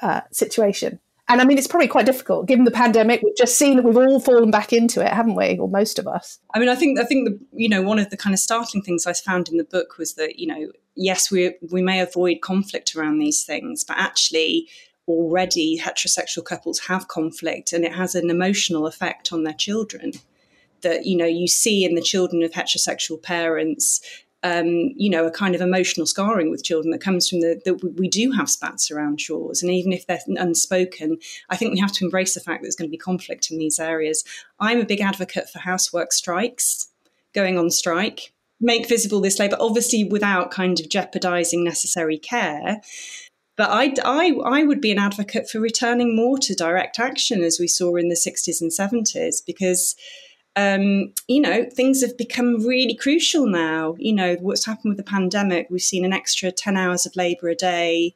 uh, 0.00 0.22
situation? 0.32 1.00
And 1.28 1.40
I 1.40 1.44
mean, 1.44 1.58
it's 1.58 1.66
probably 1.66 1.88
quite 1.88 2.06
difficult 2.06 2.46
given 2.46 2.64
the 2.64 2.70
pandemic. 2.70 3.20
We've 3.22 3.36
just 3.36 3.58
seen 3.58 3.76
that 3.76 3.84
we've 3.84 3.96
all 3.96 4.20
fallen 4.20 4.50
back 4.50 4.72
into 4.72 5.04
it, 5.04 5.12
haven't 5.12 5.34
we? 5.34 5.58
Or 5.58 5.68
most 5.68 5.98
of 5.98 6.06
us. 6.06 6.38
I 6.54 6.60
mean, 6.60 6.68
I 6.68 6.76
think 6.76 7.00
I 7.00 7.04
think 7.04 7.28
the 7.28 7.38
you 7.52 7.68
know 7.68 7.82
one 7.82 7.98
of 7.98 8.10
the 8.10 8.16
kind 8.16 8.32
of 8.32 8.38
startling 8.38 8.82
things 8.82 9.06
I 9.06 9.12
found 9.12 9.48
in 9.48 9.56
the 9.56 9.64
book 9.64 9.98
was 9.98 10.14
that 10.14 10.38
you 10.38 10.46
know 10.46 10.72
yes 10.94 11.30
we 11.30 11.54
we 11.70 11.82
may 11.82 12.00
avoid 12.00 12.40
conflict 12.42 12.94
around 12.94 13.18
these 13.18 13.44
things, 13.44 13.82
but 13.82 13.96
actually 13.98 14.68
already 15.08 15.78
heterosexual 15.78 16.44
couples 16.44 16.80
have 16.80 17.08
conflict 17.08 17.72
and 17.72 17.84
it 17.84 17.94
has 17.94 18.14
an 18.14 18.28
emotional 18.28 18.86
effect 18.86 19.32
on 19.32 19.44
their 19.44 19.54
children 19.54 20.12
that 20.82 21.06
you 21.06 21.16
know 21.16 21.26
you 21.26 21.46
see 21.46 21.84
in 21.84 21.94
the 21.94 22.02
children 22.02 22.42
of 22.42 22.50
heterosexual 22.50 23.22
parents 23.22 24.00
um, 24.42 24.66
you 24.96 25.10
know 25.10 25.26
a 25.26 25.30
kind 25.30 25.54
of 25.54 25.60
emotional 25.60 26.06
scarring 26.06 26.50
with 26.50 26.64
children 26.64 26.90
that 26.90 27.00
comes 27.00 27.28
from 27.28 27.40
the 27.40 27.60
that 27.64 27.98
we 27.98 28.08
do 28.08 28.30
have 28.32 28.50
spats 28.50 28.90
around 28.90 29.18
chores 29.18 29.62
and 29.62 29.72
even 29.72 29.92
if 29.92 30.06
they're 30.06 30.20
unspoken 30.36 31.18
i 31.48 31.56
think 31.56 31.72
we 31.72 31.80
have 31.80 31.92
to 31.92 32.04
embrace 32.04 32.34
the 32.34 32.40
fact 32.40 32.60
that 32.60 32.66
there's 32.66 32.76
going 32.76 32.88
to 32.88 32.92
be 32.92 32.98
conflict 32.98 33.50
in 33.50 33.58
these 33.58 33.78
areas. 33.78 34.24
I'm 34.60 34.80
a 34.80 34.86
big 34.86 35.00
advocate 35.00 35.48
for 35.48 35.58
housework 35.60 36.12
strikes 36.12 36.88
going 37.34 37.58
on 37.58 37.70
strike 37.70 38.32
make 38.60 38.88
visible 38.88 39.20
this 39.20 39.38
labour 39.38 39.56
obviously 39.60 40.04
without 40.04 40.50
kind 40.50 40.80
of 40.80 40.88
jeopardizing 40.88 41.62
necessary 41.64 42.18
care. 42.18 42.80
But 43.56 43.70
I, 43.70 43.94
I, 44.04 44.34
I 44.44 44.62
would 44.64 44.82
be 44.82 44.92
an 44.92 44.98
advocate 44.98 45.48
for 45.48 45.60
returning 45.60 46.14
more 46.14 46.38
to 46.38 46.54
direct 46.54 46.98
action 46.98 47.42
as 47.42 47.58
we 47.58 47.68
saw 47.68 47.96
in 47.96 48.08
the 48.08 48.14
60s 48.14 48.60
and 48.60 48.70
70s 48.70 49.36
because, 49.46 49.96
um, 50.56 51.12
you 51.28 51.40
know, 51.40 51.64
things 51.70 52.00
have 52.00 52.16
become 52.16 52.66
really 52.66 52.94
crucial 52.94 53.46
now. 53.46 53.94
You 53.98 54.14
know, 54.14 54.36
what's 54.40 54.64
happened 54.64 54.90
with 54.90 54.96
the 54.96 55.10
pandemic, 55.10 55.68
we've 55.70 55.82
seen 55.82 56.04
an 56.04 56.14
extra 56.14 56.50
10 56.50 56.76
hours 56.76 57.04
of 57.04 57.14
labour 57.14 57.48
a 57.48 57.54
day 57.54 58.14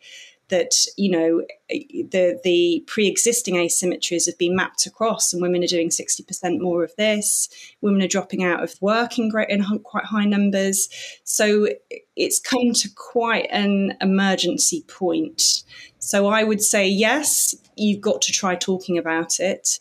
that 0.50 0.84
you 0.96 1.10
know 1.10 1.42
the 1.68 2.38
the 2.44 2.84
pre-existing 2.86 3.54
asymmetries 3.54 4.26
have 4.26 4.36
been 4.36 4.54
mapped 4.54 4.84
across, 4.84 5.32
and 5.32 5.40
women 5.40 5.62
are 5.64 5.68
doing 5.68 5.90
sixty 5.90 6.22
percent 6.22 6.60
more 6.60 6.84
of 6.84 6.94
this. 6.96 7.48
Women 7.80 8.02
are 8.02 8.08
dropping 8.08 8.44
out 8.44 8.62
of 8.62 8.74
work 8.82 9.18
in 9.18 9.30
great 9.30 9.48
in 9.48 9.62
quite 9.84 10.04
high 10.04 10.26
numbers. 10.26 10.88
So 11.24 11.68
it's 12.16 12.38
come 12.38 12.72
to 12.74 12.88
quite 12.94 13.46
an 13.50 13.96
emergency 14.00 14.84
point. 14.88 15.62
So 16.00 16.26
I 16.26 16.44
would 16.44 16.62
say 16.62 16.86
yes, 16.86 17.54
you've 17.76 18.00
got 18.00 18.20
to 18.22 18.32
try 18.32 18.56
talking 18.56 18.98
about 18.98 19.40
it 19.40 19.78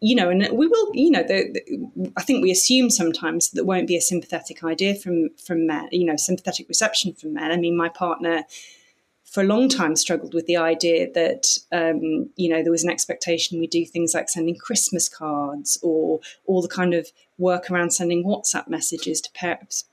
you 0.00 0.16
know, 0.16 0.30
and 0.30 0.48
we 0.52 0.66
will, 0.66 0.90
you 0.94 1.10
know, 1.10 1.22
the, 1.22 1.50
the, 1.52 2.12
I 2.16 2.22
think 2.22 2.42
we 2.42 2.50
assume 2.50 2.90
sometimes 2.90 3.50
that 3.50 3.56
there 3.56 3.64
won't 3.64 3.86
be 3.86 3.96
a 3.96 4.00
sympathetic 4.00 4.64
idea 4.64 4.94
from 4.94 5.30
from 5.44 5.66
men, 5.66 5.88
you 5.92 6.06
know, 6.06 6.16
sympathetic 6.16 6.68
reception 6.68 7.12
from 7.14 7.34
men. 7.34 7.50
I 7.50 7.56
mean, 7.56 7.76
my 7.76 7.88
partner 7.88 8.44
for 9.24 9.42
a 9.42 9.46
long 9.46 9.68
time 9.68 9.94
struggled 9.94 10.34
with 10.34 10.46
the 10.46 10.56
idea 10.56 11.12
that 11.12 11.46
um, 11.70 12.30
you 12.36 12.48
know 12.48 12.62
there 12.62 12.72
was 12.72 12.82
an 12.82 12.90
expectation 12.90 13.60
we 13.60 13.66
do 13.66 13.84
things 13.84 14.14
like 14.14 14.28
sending 14.28 14.56
Christmas 14.56 15.08
cards 15.08 15.78
or 15.82 16.20
all 16.46 16.62
the 16.62 16.68
kind 16.68 16.94
of 16.94 17.12
work 17.38 17.70
around 17.70 17.90
sending 17.90 18.24
WhatsApp 18.24 18.68
messages 18.68 19.20
to 19.20 19.30
parents 19.32 19.84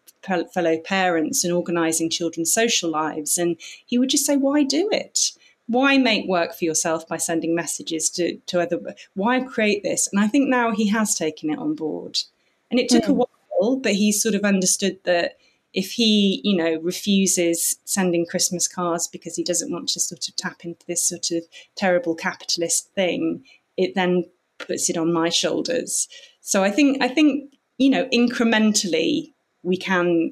fellow 0.53 0.77
parents 0.79 1.43
and 1.43 1.53
organising 1.53 2.09
children's 2.09 2.53
social 2.53 2.89
lives. 2.89 3.37
And 3.37 3.57
he 3.85 3.97
would 3.97 4.09
just 4.09 4.25
say, 4.25 4.35
why 4.35 4.63
do 4.63 4.89
it? 4.91 5.31
Why 5.67 5.97
make 5.97 6.27
work 6.27 6.55
for 6.55 6.65
yourself 6.65 7.07
by 7.07 7.17
sending 7.17 7.53
messages 7.53 8.09
to, 8.11 8.37
to 8.37 8.61
other? 8.61 8.79
Why 9.13 9.41
create 9.41 9.83
this? 9.83 10.09
And 10.11 10.19
I 10.19 10.27
think 10.27 10.49
now 10.49 10.71
he 10.71 10.87
has 10.87 11.13
taken 11.13 11.49
it 11.49 11.59
on 11.59 11.75
board. 11.75 12.19
And 12.71 12.79
it 12.79 12.89
took 12.89 13.03
mm. 13.03 13.09
a 13.09 13.13
hmm. 13.13 13.21
while, 13.59 13.75
but 13.77 13.93
he 13.93 14.11
sort 14.11 14.35
of 14.35 14.43
understood 14.43 14.99
that 15.03 15.37
if 15.73 15.91
he, 15.91 16.41
you 16.43 16.55
know, 16.55 16.79
refuses 16.81 17.77
sending 17.85 18.25
Christmas 18.25 18.67
cards 18.67 19.07
because 19.07 19.35
he 19.35 19.43
doesn't 19.43 19.71
want 19.71 19.89
to 19.89 19.99
sort 19.99 20.27
of 20.27 20.35
tap 20.35 20.63
into 20.63 20.85
this 20.87 21.03
sort 21.03 21.31
of 21.31 21.43
terrible 21.75 22.15
capitalist 22.15 22.89
thing, 22.93 23.43
it 23.75 23.93
then 23.93 24.23
puts 24.57 24.89
it 24.89 24.97
on 24.97 25.13
my 25.13 25.29
shoulders. 25.29 26.07
So 26.41 26.63
I 26.63 26.71
think 26.71 27.01
I 27.01 27.07
think 27.07 27.53
you 27.77 27.89
know 27.89 28.05
incrementally 28.05 29.33
we 29.67 29.77
can 29.77 30.29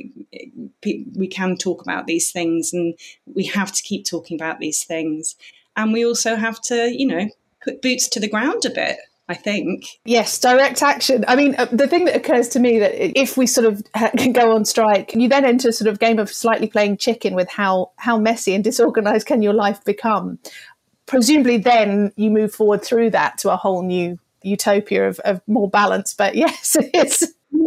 we 1.16 1.28
can 1.28 1.58
talk 1.58 1.82
about 1.82 2.08
these 2.08 2.32
things 2.32 2.72
and 2.74 2.98
we 3.26 3.44
have 3.44 3.72
to 3.72 3.84
keep 3.84 4.06
talking 4.06 4.36
about 4.36 4.60
these 4.60 4.84
things 4.86 5.36
and 5.76 5.92
we 5.92 6.06
also 6.06 6.36
have 6.36 6.62
to 6.62 6.90
you 6.98 7.06
know 7.06 7.28
put 7.62 7.82
boots 7.82 8.08
to 8.08 8.20
the 8.20 8.30
ground 8.30 8.64
a 8.66 8.70
bit 8.70 8.98
I 9.28 9.34
think. 9.34 9.88
Yes, 10.06 10.38
direct 10.38 10.84
action. 10.84 11.26
I 11.28 11.36
mean, 11.36 11.56
uh, 11.58 11.66
the 11.72 11.88
thing 11.88 12.06
that 12.06 12.16
occurs 12.16 12.48
to 12.50 12.60
me 12.60 12.78
that 12.78 13.20
if 13.20 13.38
we 13.38 13.48
sort 13.48 13.66
of 13.66 13.82
can 14.18 14.34
go 14.34 14.54
on 14.54 14.66
strike, 14.66 15.16
you 15.16 15.28
then 15.28 15.44
enter 15.44 15.70
a 15.70 15.74
sort 15.74 15.88
of 15.88 15.98
game 15.98 16.20
of 16.20 16.32
slightly 16.32 16.68
playing 16.68 16.98
chicken 16.98 17.34
with 17.34 17.50
how 17.50 17.92
how 17.96 18.20
messy 18.20 18.54
and 18.54 18.64
disorganized 18.64 19.26
can 19.26 19.42
your 19.42 19.54
life 19.54 19.84
become. 19.84 20.38
Presumably, 21.08 21.58
then 21.58 22.12
you 22.18 22.30
move 22.30 22.54
forward 22.54 22.84
through 22.84 23.10
that 23.12 23.40
to 23.40 23.52
a 23.52 23.58
whole 23.58 23.82
new 23.82 24.20
utopia 24.44 25.08
of, 25.08 25.20
of 25.22 25.42
more 25.48 25.70
balance. 25.72 26.14
But 26.14 26.36
yes, 26.44 26.78
it's 26.94 27.24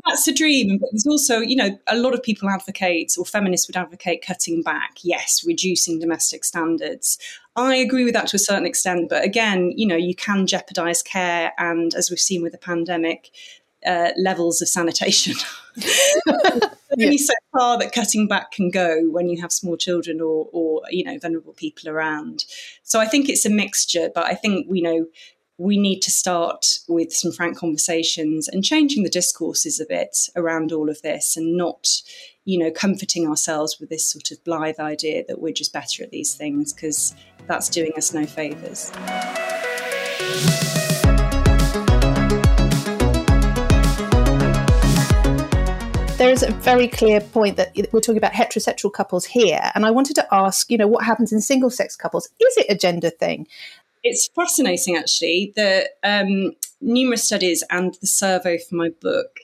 that's 0.07 0.29
a 0.29 0.33
dream. 0.33 0.79
But 0.79 0.89
there's 0.93 1.07
also, 1.07 1.39
you 1.41 1.57
know, 1.57 1.79
a 1.87 1.97
lot 1.97 2.15
of 2.15 2.23
people 2.23 2.49
advocate, 2.49 3.15
or 3.19 3.25
feminists 3.25 3.69
would 3.69 3.77
advocate 3.77 4.25
cutting 4.25 4.63
back, 4.63 4.99
yes, 5.03 5.45
reducing 5.47 5.99
domestic 5.99 6.45
standards. 6.45 7.19
I 7.57 7.77
agree 7.77 8.05
with 8.05 8.15
that 8.15 8.29
to 8.29 8.37
a 8.37 8.41
certain 8.41 8.67
extent. 8.67 9.09
But 9.09 9.25
again, 9.25 9.73
you 9.77 9.87
know, 9.87 9.97
you 9.97 10.15
can 10.15 10.47
jeopardize 10.47 11.03
care 11.03 11.53
and, 11.59 11.95
as 11.95 12.11
we've 12.11 12.21
seen 12.21 12.43
with 12.43 12.53
the 12.53 12.59
pandemic, 12.59 13.31
uh, 13.87 14.11
levels 14.17 14.61
of 14.61 14.69
sanitation. 14.69 15.35
only 17.01 17.19
so 17.19 17.35
far 17.53 17.79
that 17.79 17.93
cutting 17.93 18.27
back 18.27 18.53
can 18.53 18.71
go 18.71 19.03
when 19.11 19.29
you 19.29 19.41
have 19.41 19.53
small 19.53 19.77
children 19.77 20.21
or, 20.21 20.49
or, 20.53 20.83
you 20.91 21.05
know, 21.05 21.19
vulnerable 21.19 21.53
people 21.53 21.89
around. 21.89 22.45
So 22.83 23.01
I 23.01 23.07
think 23.07 23.29
it's 23.29 23.47
a 23.47 23.51
mixture, 23.51 24.11
but 24.15 24.25
I 24.25 24.35
think, 24.35 24.67
you 24.71 24.83
know, 24.83 25.07
we 25.61 25.77
need 25.77 26.01
to 26.01 26.11
start 26.11 26.79
with 26.87 27.13
some 27.13 27.33
frank 27.33 27.59
conversations 27.59 28.47
and 28.47 28.65
changing 28.65 29.03
the 29.03 29.11
discourses 29.11 29.81
a 29.81 29.87
bit 29.87 30.17
around 30.37 30.71
all 30.71 30.89
of 30.89 31.03
this 31.03 31.37
and 31.37 31.57
not 31.57 31.89
you 32.45 32.57
know 32.57 32.71
comforting 32.71 33.27
ourselves 33.27 33.79
with 33.81 33.91
this 33.91 34.09
sort 34.09 34.31
of 34.31 34.43
blithe 34.45 34.79
idea 34.79 35.25
that 35.27 35.41
we're 35.41 35.53
just 35.53 35.73
better 35.73 36.05
at 36.05 36.13
these 36.13 36.35
things 36.35 36.73
because 36.73 37.13
that's 37.49 37.69
doing 37.69 37.91
us 37.97 38.15
no 38.15 38.25
favors. 38.25 38.93
There 46.19 46.31
is 46.31 46.43
a 46.43 46.51
very 46.51 46.89
clear 46.89 47.21
point 47.21 47.57
that 47.57 47.77
we're 47.93 48.01
talking 48.01 48.17
about 48.17 48.33
heterosexual 48.33 48.93
couples 48.93 49.25
here 49.25 49.71
and 49.77 49.87
i 49.87 49.91
wanted 49.91 50.15
to 50.15 50.35
ask 50.35 50.69
you 50.69 50.77
know 50.77 50.89
what 50.89 51.05
happens 51.05 51.33
in 51.33 51.41
single 51.41 51.71
sex 51.71 51.97
couples? 51.97 52.29
Is 52.41 52.57
it 52.57 52.67
a 52.69 52.77
gender 52.77 53.11
thing 53.11 53.47
it's 54.09 54.29
fascinating 54.35 54.97
actually 54.97 55.53
the 55.57 55.89
um, 56.03 56.53
numerous 56.81 57.25
studies 57.25 57.63
and 57.71 57.95
the 58.01 58.07
survey 58.07 58.59
for 58.59 58.75
my 58.75 58.89
book 59.01 59.41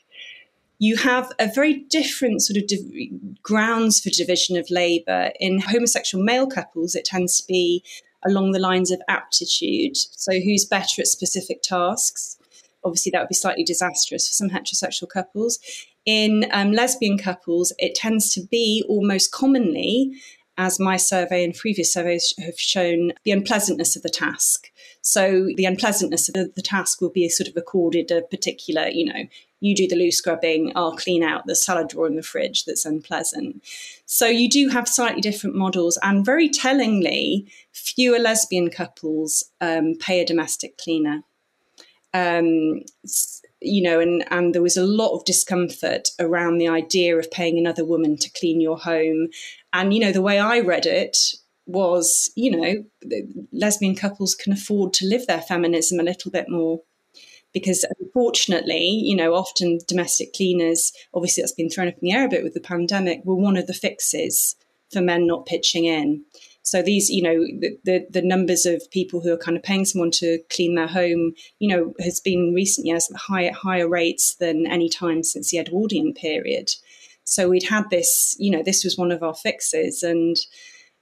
you 0.78 0.96
have 0.96 1.32
a 1.38 1.48
very 1.52 1.74
different 1.88 2.42
sort 2.42 2.56
of 2.56 2.66
div- 2.66 3.42
grounds 3.42 4.00
for 4.00 4.10
division 4.10 4.56
of 4.56 4.68
labour 4.70 5.30
in 5.40 5.60
homosexual 5.60 6.22
male 6.22 6.46
couples. 6.46 6.94
It 6.94 7.04
tends 7.04 7.40
to 7.40 7.46
be 7.46 7.82
along 8.26 8.52
the 8.52 8.58
lines 8.58 8.90
of 8.90 9.00
aptitude. 9.08 9.96
So 9.96 10.32
who's 10.40 10.64
better 10.64 11.00
at 11.00 11.06
specific 11.06 11.62
tasks? 11.62 12.38
Obviously 12.84 13.10
that 13.10 13.20
would 13.20 13.28
be 13.28 13.34
slightly 13.34 13.64
disastrous 13.64 14.28
for 14.28 14.34
some 14.34 14.50
heterosexual 14.50 15.08
couples. 15.08 15.58
In 16.04 16.46
um, 16.52 16.72
lesbian 16.72 17.16
couples 17.16 17.72
it 17.78 17.94
tends 17.94 18.28
to 18.30 18.42
be 18.42 18.84
almost 18.88 19.32
commonly 19.32 20.14
as 20.56 20.78
my 20.78 20.96
survey 20.96 21.44
and 21.44 21.54
previous 21.54 21.92
surveys 21.92 22.32
have 22.38 22.58
shown, 22.58 23.12
the 23.24 23.32
unpleasantness 23.32 23.96
of 23.96 24.02
the 24.02 24.08
task. 24.08 24.70
So 25.02 25.48
the 25.56 25.64
unpleasantness 25.64 26.28
of 26.28 26.34
the, 26.34 26.62
task 26.62 27.00
will 27.00 27.10
be 27.10 27.28
sort 27.28 27.48
of 27.48 27.56
accorded 27.56 28.10
a 28.10 28.22
particular, 28.22 28.88
you 28.88 29.04
know, 29.04 29.28
you 29.60 29.74
do 29.74 29.88
the 29.88 29.96
loo 29.96 30.10
scrubbing, 30.10 30.72
I'll 30.76 30.96
clean 30.96 31.22
out 31.22 31.46
the 31.46 31.56
salad 31.56 31.88
drawer 31.88 32.06
in 32.06 32.16
the 32.16 32.22
fridge 32.22 32.64
that's 32.64 32.84
unpleasant. 32.84 33.62
So 34.06 34.26
you 34.26 34.48
do 34.48 34.68
have 34.68 34.88
slightly 34.88 35.20
different 35.20 35.56
models, 35.56 35.98
and 36.02 36.24
very 36.24 36.48
tellingly, 36.48 37.46
fewer 37.72 38.18
lesbian 38.18 38.70
couples 38.70 39.44
um, 39.60 39.94
pay 39.98 40.20
a 40.20 40.26
domestic 40.26 40.76
cleaner. 40.78 41.22
Um, 42.12 42.82
you 43.64 43.82
know, 43.82 44.00
and, 44.00 44.24
and 44.30 44.54
there 44.54 44.62
was 44.62 44.76
a 44.76 44.84
lot 44.84 45.14
of 45.14 45.24
discomfort 45.24 46.10
around 46.20 46.58
the 46.58 46.68
idea 46.68 47.16
of 47.16 47.30
paying 47.30 47.58
another 47.58 47.84
woman 47.84 48.16
to 48.18 48.30
clean 48.30 48.60
your 48.60 48.78
home. 48.78 49.28
And, 49.72 49.92
you 49.92 50.00
know, 50.00 50.12
the 50.12 50.22
way 50.22 50.38
I 50.38 50.60
read 50.60 50.86
it 50.86 51.16
was, 51.66 52.30
you 52.36 52.50
know, 52.50 52.84
lesbian 53.52 53.94
couples 53.94 54.34
can 54.34 54.52
afford 54.52 54.92
to 54.94 55.06
live 55.06 55.26
their 55.26 55.40
feminism 55.40 55.98
a 55.98 56.04
little 56.04 56.30
bit 56.30 56.48
more. 56.48 56.80
Because 57.52 57.84
unfortunately, 58.00 58.84
you 58.84 59.14
know, 59.14 59.34
often 59.34 59.78
domestic 59.86 60.32
cleaners, 60.34 60.92
obviously 61.14 61.42
that's 61.42 61.52
been 61.52 61.70
thrown 61.70 61.88
up 61.88 61.94
in 61.94 62.00
the 62.02 62.12
air 62.12 62.26
a 62.26 62.28
bit 62.28 62.42
with 62.42 62.54
the 62.54 62.60
pandemic, 62.60 63.20
were 63.24 63.36
one 63.36 63.56
of 63.56 63.68
the 63.68 63.72
fixes 63.72 64.56
for 64.92 65.00
men 65.00 65.26
not 65.26 65.46
pitching 65.46 65.84
in. 65.84 66.24
So 66.64 66.80
these, 66.80 67.10
you 67.10 67.22
know, 67.22 67.44
the, 67.60 67.78
the, 67.84 68.06
the 68.10 68.22
numbers 68.22 68.64
of 68.64 68.90
people 68.90 69.20
who 69.20 69.32
are 69.32 69.38
kind 69.38 69.56
of 69.56 69.62
paying 69.62 69.84
someone 69.84 70.10
to 70.12 70.38
clean 70.50 70.74
their 70.74 70.86
home, 70.86 71.34
you 71.58 71.68
know, 71.68 71.92
has 72.00 72.20
been 72.20 72.54
recent 72.54 72.86
years 72.86 73.08
at 73.10 73.16
higher 73.16 73.52
higher 73.52 73.88
rates 73.88 74.34
than 74.36 74.66
any 74.66 74.88
time 74.88 75.22
since 75.22 75.50
the 75.50 75.58
Edwardian 75.58 76.14
period. 76.14 76.70
So 77.24 77.50
we'd 77.50 77.68
had 77.68 77.90
this, 77.90 78.34
you 78.38 78.50
know, 78.50 78.62
this 78.62 78.82
was 78.82 78.96
one 78.96 79.12
of 79.12 79.22
our 79.22 79.34
fixes, 79.34 80.02
and 80.02 80.36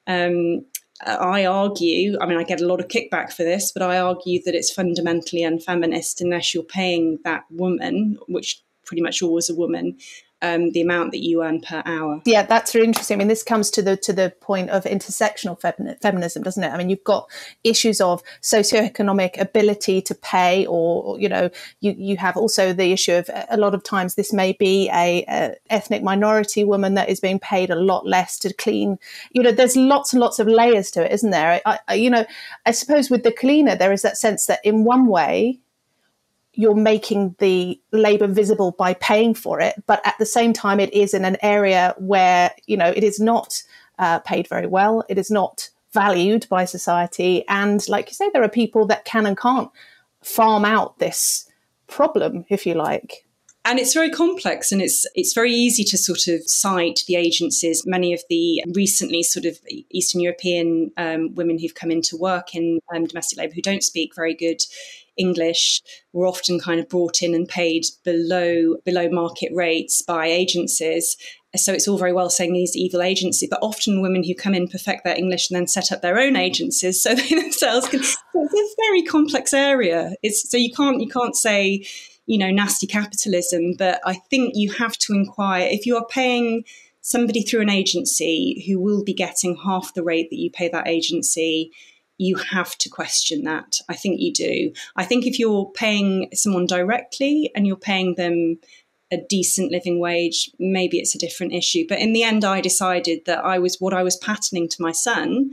um, 0.09 0.65
I 1.05 1.47
argue, 1.47 2.19
I 2.21 2.27
mean, 2.27 2.39
I 2.39 2.45
get 2.45 2.61
a 2.61 2.67
lot 2.67 2.81
of 2.81 2.89
kickback 2.89 3.33
for 3.33 3.45
this, 3.45 3.73
but 3.73 3.83
I 3.83 3.99
argue 3.99 4.41
that 4.45 4.55
it's 4.55 4.73
fundamentally 4.73 5.43
unfeminist 5.43 6.21
unless 6.21 6.55
you're 6.55 6.63
paying 6.65 7.19
that 7.25 7.45
woman, 7.51 8.19
which 8.29 8.63
pretty 8.85 9.03
much 9.03 9.23
always 9.23 9.49
a 9.49 9.55
woman, 9.55 9.97
um, 10.43 10.71
the 10.73 10.83
amount 10.83 11.13
that 11.13 11.23
you 11.23 11.43
earn 11.43 11.61
per 11.61 11.83
hour. 11.87 12.21
Yeah, 12.25 12.43
that's 12.43 12.75
really 12.75 12.89
interesting. 12.89 13.17
I 13.17 13.19
mean, 13.19 13.29
this 13.29 13.43
comes 13.43 13.71
to 13.71 13.83
the 13.83 13.97
to 13.99 14.13
the 14.13 14.35
point 14.41 14.71
of 14.71 14.85
intersectional 14.85 15.59
feminism, 16.01 16.43
doesn't 16.43 16.63
it? 16.63 16.69
I 16.69 16.77
mean, 16.77 16.91
you've 16.91 17.05
got 17.05 17.31
issues 17.65 18.01
of 18.01 18.23
socioeconomic 18.43 19.41
ability 19.41 20.03
to 20.03 20.15
pay, 20.15 20.67
or 20.67 21.19
you 21.19 21.29
know, 21.29 21.49
you 21.81 21.95
you 21.97 22.17
have 22.17 22.37
also 22.37 22.73
the 22.73 22.93
issue 22.93 23.15
of 23.15 23.31
a 23.49 23.57
lot 23.57 23.75
of 23.75 23.85
times 23.85 24.15
this 24.15 24.33
may 24.33 24.53
be 24.53 24.91
a, 24.91 25.25
a 25.29 25.55
ethnic 25.71 26.03
minority 26.03 26.65
woman 26.65 26.95
that 26.95 27.09
is 27.09 27.21
being 27.21 27.39
paid 27.39 27.71
a 27.71 27.77
lot 27.77 28.07
less 28.07 28.39
to 28.41 28.53
clean. 28.53 28.99
You 29.31 29.43
know, 29.43 29.53
there's 29.53 29.77
lots 29.77 30.13
and 30.13 30.21
lots 30.21 30.39
of 30.39 30.49
layers 30.49 30.91
to 30.93 31.05
it, 31.05 31.13
isn't 31.13 31.31
there? 31.31 31.61
I, 31.65 31.79
I, 31.87 31.95
you 31.95 32.11
know, 32.11 32.27
I 32.67 32.73
suppose 32.73 33.11
with 33.11 33.23
the 33.23 33.33
cleaner, 33.33 33.77
there 33.77 33.93
is 33.93 34.03
that 34.03 34.19
sense 34.19 34.47
that 34.47 34.61
in 34.65 34.85
one 34.85 35.07
way 35.07 35.61
you're 36.55 36.75
making 36.75 37.35
the 37.39 37.81
labor 37.93 38.27
visible 38.27 38.73
by 38.73 38.95
paying 38.95 39.35
for 39.35 39.61
it 39.61 39.83
but 39.87 40.01
at 40.07 40.17
the 40.19 40.27
same 40.27 40.53
time 40.53 40.81
it 40.81 40.93
is 40.93 41.15
in 41.15 41.25
an 41.25 41.37
area 41.43 41.95
where 41.99 42.51
you 42.67 42.77
know 42.77 42.93
it 42.95 43.05
is 43.05 43.19
not 43.19 43.63
uh, 43.99 44.19
paid 44.21 44.49
very 44.49 44.67
well 44.67 45.05
it 45.09 45.19
is 45.19 45.31
not 45.31 45.71
valued 45.93 46.47
by 46.49 46.65
society 46.65 47.45
and 47.49 47.89
like 47.89 48.09
you 48.09 48.15
say 48.15 48.31
there 48.33 48.43
are 48.43 48.49
people 48.49 48.87
that 48.87 49.05
can 49.05 49.27
and 49.27 49.37
can't 49.37 49.71
farm 50.23 50.65
out 50.65 50.99
this 50.99 51.49
problem 51.89 52.45
if 52.49 52.67
you 52.67 52.75
like. 52.75 53.27
And 53.65 53.79
it's 53.79 53.95
very 53.95 54.11
complex 54.11 54.73
and 54.73 54.83
it's 54.83 55.07
it's 55.15 55.35
very 55.35 55.53
easy 55.53 55.85
to 55.85 55.97
sort 55.97 56.27
of 56.27 56.43
cite 56.47 57.05
the 57.07 57.15
agencies. 57.15 57.85
Many 57.87 58.13
of 58.13 58.21
the 58.29 58.65
recently 58.75 59.23
sort 59.23 59.47
of 59.47 59.61
eastern 59.91 60.21
european 60.21 60.91
um, 60.97 61.35
women 61.37 61.59
who've 61.59 61.75
come 61.75 61.93
into 61.93 62.17
work 62.17 62.57
in 62.57 62.81
um, 62.93 63.07
domestic 63.07 63.39
labour 63.39 63.55
who 63.55 63.63
don't 63.63 63.85
speak 63.85 64.17
very 64.17 64.35
good 64.35 64.63
English 65.17 65.83
were 66.13 66.27
often 66.27 66.59
kind 66.59 66.81
of 66.81 66.89
brought 66.89 67.23
in 67.23 67.35
and 67.35 67.49
paid 67.49 67.85
below 68.05 68.77
below 68.85 69.09
market 69.11 69.53
rates 69.55 70.03
by 70.03 70.27
agencies. 70.27 71.17
So 71.55 71.73
it's 71.73 71.87
all 71.87 71.99
very 71.99 72.15
well 72.15 72.31
saying 72.31 72.55
these 72.55 72.77
evil 72.77 73.03
agencies, 73.03 73.51
but 73.51 73.59
often 73.61 74.01
women 74.01 74.25
who 74.25 74.35
come 74.35 74.55
in 74.55 74.69
perfect 74.69 75.05
their 75.05 75.17
English 75.17 75.51
and 75.51 75.57
then 75.57 75.67
set 75.67 75.93
up 75.93 76.01
their 76.01 76.19
own 76.19 76.35
agencies 76.35 77.03
so 77.03 77.15
they 77.15 77.29
themselves 77.29 77.89
can. 77.89 78.03
So 78.03 78.19
it's 78.35 78.75
a 78.75 78.83
very 78.89 79.03
complex 79.03 79.53
area. 79.53 80.15
It's 80.23 80.51
so 80.51 80.57
you 80.57 80.73
can't 80.73 81.01
you 81.01 81.09
can't 81.09 81.37
say 81.37 81.85
you 82.27 82.39
know 82.39 82.51
nasty 82.51 82.87
capitalism, 82.87 83.75
but 83.79 84.01
I 84.05 84.15
think 84.15 84.53
you 84.55 84.73
have 84.73 84.97
to 84.99 85.13
inquire 85.13 85.69
if 85.71 85.87
you 85.87 85.97
are 85.97 86.07
paying 86.07 86.65
somebody 87.03 87.43
through 87.43 87.61
an 87.61 87.69
agency 87.69 88.65
who 88.67 88.81
will 88.81 89.05
be 89.05 89.13
getting 89.13 89.57
half 89.57 89.93
the 89.95 90.05
rate 90.05 90.31
that 90.31 90.39
you 90.39 90.51
pay 90.51 90.69
that 90.69 90.87
agency, 90.87 91.73
you 92.19 92.37
have 92.37 92.77
to 92.79 92.89
question 92.89 93.45
that. 93.45 93.79
I 93.89 93.95
think 93.95 94.21
you 94.21 94.33
do. 94.33 94.73
I 94.97 95.05
think 95.05 95.27
if 95.27 95.39
you're 95.39 95.71
paying 95.73 96.29
someone 96.35 96.67
directly 96.67 97.51
and 97.55 97.67
you're 97.67 97.77
paying 97.77 98.15
them 98.15 98.59
a 99.11 99.19
decent 99.29 99.71
living 99.71 100.01
wage, 100.01 100.51
maybe 100.59 100.99
it's 100.99 101.15
a 101.15 101.19
different 101.19 101.53
issue. 101.53 101.85
But 101.89 101.99
in 101.99 102.13
the 102.13 102.23
end, 102.23 102.45
I 102.45 102.61
decided 102.61 103.27
that 103.27 103.45
I 103.45 103.59
was 103.59 103.77
what 103.79 103.93
I 103.93 104.03
was 104.03 104.17
patterning 104.17 104.69
to 104.69 104.83
my 104.83 104.93
son 104.93 105.51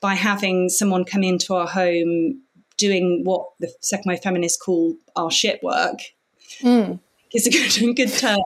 by 0.00 0.14
having 0.14 0.68
someone 0.68 1.04
come 1.04 1.22
into 1.22 1.54
our 1.54 1.66
home 1.66 2.42
doing 2.76 3.22
what 3.24 3.46
the 3.60 3.72
second 3.80 4.10
wave 4.10 4.20
feminists 4.20 4.60
call 4.60 4.96
our 5.16 5.30
shit 5.30 5.62
work. 5.62 6.00
Mm. 6.60 7.00
Is 7.32 7.46
a 7.46 7.50
good, 7.50 7.96
good 7.96 8.12
term. 8.12 8.40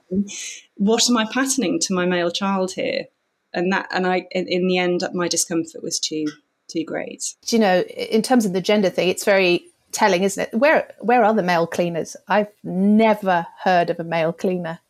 What 0.76 1.08
am 1.08 1.16
I 1.16 1.26
patterning 1.32 1.80
to 1.80 1.94
my 1.94 2.06
male 2.06 2.30
child 2.30 2.72
here? 2.72 3.06
And 3.52 3.72
that, 3.72 3.88
and 3.90 4.06
I, 4.06 4.26
in, 4.30 4.46
in 4.46 4.68
the 4.68 4.78
end, 4.78 5.02
my 5.14 5.26
discomfort 5.26 5.82
was 5.82 5.98
too 5.98 6.26
too 6.68 6.84
grades. 6.84 7.36
Do 7.46 7.56
you 7.56 7.60
know, 7.60 7.80
in 7.82 8.22
terms 8.22 8.44
of 8.44 8.52
the 8.52 8.60
gender 8.60 8.90
thing, 8.90 9.08
it's 9.08 9.24
very 9.24 9.64
telling, 9.92 10.22
isn't 10.22 10.42
it? 10.42 10.54
Where 10.56 10.92
where 11.00 11.24
are 11.24 11.34
the 11.34 11.42
male 11.42 11.66
cleaners? 11.66 12.16
I've 12.28 12.48
never 12.62 13.46
heard 13.62 13.90
of 13.90 13.98
a 14.00 14.04
male 14.04 14.32
cleaner. 14.32 14.80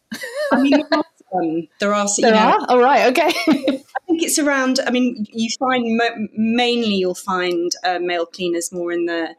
I 0.53 0.61
mean, 0.61 0.85
um, 0.93 1.69
there 1.81 1.95
are. 1.95 2.09
Some 2.09 2.23
there 2.23 2.35
know, 2.35 2.39
are. 2.39 2.67
All 2.69 2.81
right. 2.81 3.07
Okay. 3.07 3.33
I 3.49 4.01
think 4.07 4.23
it's 4.23 4.39
around. 4.39 4.81
I 4.87 4.91
mean, 4.91 5.27
you 5.33 5.49
find 5.59 6.01
mainly 6.37 6.95
you'll 6.95 7.15
find 7.15 7.73
uh, 7.85 7.99
male 8.01 8.27
cleaners 8.27 8.73
more 8.73 8.93
in 8.93 9.07
the 9.07 9.35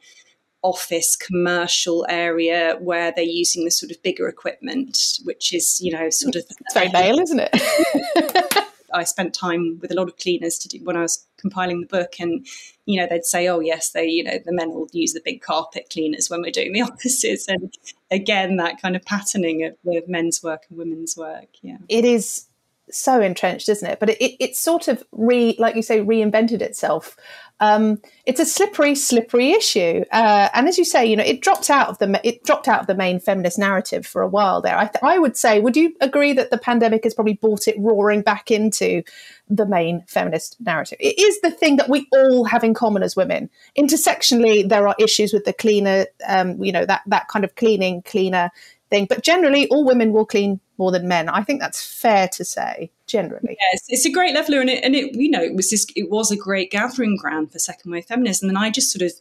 office 0.63 1.15
commercial 1.15 2.06
area 2.10 2.77
where 2.79 3.13
they're 3.15 3.24
using 3.24 3.63
the 3.63 3.72
sort 3.72 3.91
of 3.91 4.01
bigger 4.03 4.27
equipment, 4.27 4.98
which 5.24 5.53
is 5.53 5.79
you 5.82 5.91
know 5.91 6.10
sort 6.10 6.36
of 6.36 6.44
it's 6.60 6.74
very 6.74 6.89
male, 6.89 7.20
isn't 7.20 7.41
it? 7.41 8.63
I 8.97 9.03
spent 9.03 9.33
time 9.33 9.79
with 9.81 9.91
a 9.91 9.95
lot 9.95 10.07
of 10.07 10.17
cleaners 10.17 10.57
to 10.59 10.67
do 10.67 10.83
when 10.83 10.97
I 10.97 11.01
was 11.01 11.25
compiling 11.37 11.81
the 11.81 11.87
book, 11.87 12.15
and 12.19 12.45
you 12.85 12.99
know 12.99 13.07
they'd 13.09 13.25
say, 13.25 13.47
"Oh 13.47 13.59
yes, 13.59 13.91
they 13.91 14.05
you 14.05 14.23
know 14.23 14.39
the 14.43 14.51
men 14.51 14.71
will 14.71 14.87
use 14.91 15.13
the 15.13 15.21
big 15.23 15.41
carpet 15.41 15.87
cleaners 15.91 16.29
when 16.29 16.41
we're 16.41 16.51
doing 16.51 16.73
the 16.73 16.81
offices," 16.91 17.47
and 17.47 17.73
again 18.11 18.57
that 18.57 18.81
kind 18.81 18.95
of 18.95 19.03
patterning 19.03 19.63
of, 19.63 19.73
of 19.95 20.07
men's 20.07 20.43
work 20.43 20.63
and 20.69 20.77
women's 20.77 21.15
work. 21.15 21.47
Yeah, 21.61 21.77
it 21.89 22.05
is 22.05 22.47
so 22.89 23.21
entrenched, 23.21 23.69
isn't 23.69 23.89
it? 23.89 23.99
But 23.99 24.11
it, 24.11 24.21
it, 24.21 24.37
it's 24.39 24.59
sort 24.59 24.87
of 24.87 25.03
re, 25.11 25.55
like 25.59 25.75
you 25.75 25.81
say, 25.81 25.99
reinvented 25.99 26.61
itself 26.61 27.17
um, 27.59 27.99
it's 28.25 28.39
a 28.39 28.45
slippery, 28.45 28.93
slippery 28.93 29.51
issue. 29.51 30.03
Uh, 30.11 30.49
and 30.53 30.67
as 30.67 30.77
you 30.77 30.85
say, 30.85 31.05
you 31.05 31.15
know, 31.15 31.23
it 31.23 31.41
dropped 31.41 31.69
out 31.69 31.89
of 31.89 31.97
the 31.97 32.19
it 32.23 32.43
dropped 32.43 32.67
out 32.67 32.81
of 32.81 32.87
the 32.87 32.95
main 32.95 33.19
feminist 33.19 33.57
narrative 33.57 34.05
for 34.05 34.21
a 34.21 34.27
while 34.27 34.61
there. 34.61 34.77
I, 34.77 34.85
th- 34.85 35.03
I 35.03 35.17
would 35.17 35.35
say, 35.35 35.59
would 35.59 35.75
you 35.75 35.95
agree 35.99 36.33
that 36.33 36.51
the 36.51 36.57
pandemic 36.57 37.03
has 37.03 37.13
probably 37.13 37.33
brought 37.33 37.67
it 37.67 37.75
roaring 37.79 38.21
back 38.21 38.51
into 38.51 39.01
the 39.49 39.65
main 39.65 40.03
feminist 40.07 40.57
narrative? 40.61 40.97
It 40.99 41.17
is 41.19 41.41
the 41.41 41.51
thing 41.51 41.77
that 41.77 41.89
we 41.89 42.07
all 42.13 42.43
have 42.45 42.63
in 42.63 42.73
common 42.73 43.01
as 43.01 43.15
women. 43.15 43.49
Intersectionally, 43.77 44.67
there 44.67 44.87
are 44.87 44.95
issues 44.99 45.33
with 45.33 45.45
the 45.45 45.53
cleaner, 45.53 46.05
um, 46.27 46.63
you 46.63 46.71
know, 46.71 46.85
that 46.85 47.01
that 47.07 47.27
kind 47.27 47.43
of 47.43 47.55
cleaning, 47.55 48.03
cleaner 48.03 48.51
thing. 48.89 49.06
But 49.06 49.24
generally, 49.24 49.67
all 49.70 49.86
women 49.86 50.13
will 50.13 50.25
clean 50.25 50.60
more 50.77 50.91
than 50.91 51.08
men. 51.08 51.29
I 51.29 51.44
think 51.44 51.60
that's 51.60 51.86
fair 51.86 52.27
to 52.29 52.46
say 52.46 52.91
generally. 53.08 53.58
Yes, 53.72 53.86
it's 53.88 54.06
a 54.06 54.12
great 54.12 54.36
leveler, 54.36 54.62
and 54.62 54.70
it, 54.70 54.84
and 54.84 54.96
it 54.96 55.15
you 55.15 55.29
know 55.29 55.41
it 55.41 55.56
was 55.56 55.70
this, 55.70 55.86
it 55.96 56.10
was 56.10 56.32
a 56.32 56.38
great 56.38 56.72
gathering 56.72 57.17
ground 57.17 57.51
for 57.51 57.60
second 57.60 57.91
wave 57.91 58.06
feminism. 58.06 58.50
And 58.50 58.58
I 58.58 58.70
just 58.70 58.91
sort 58.91 59.03
of 59.03 59.12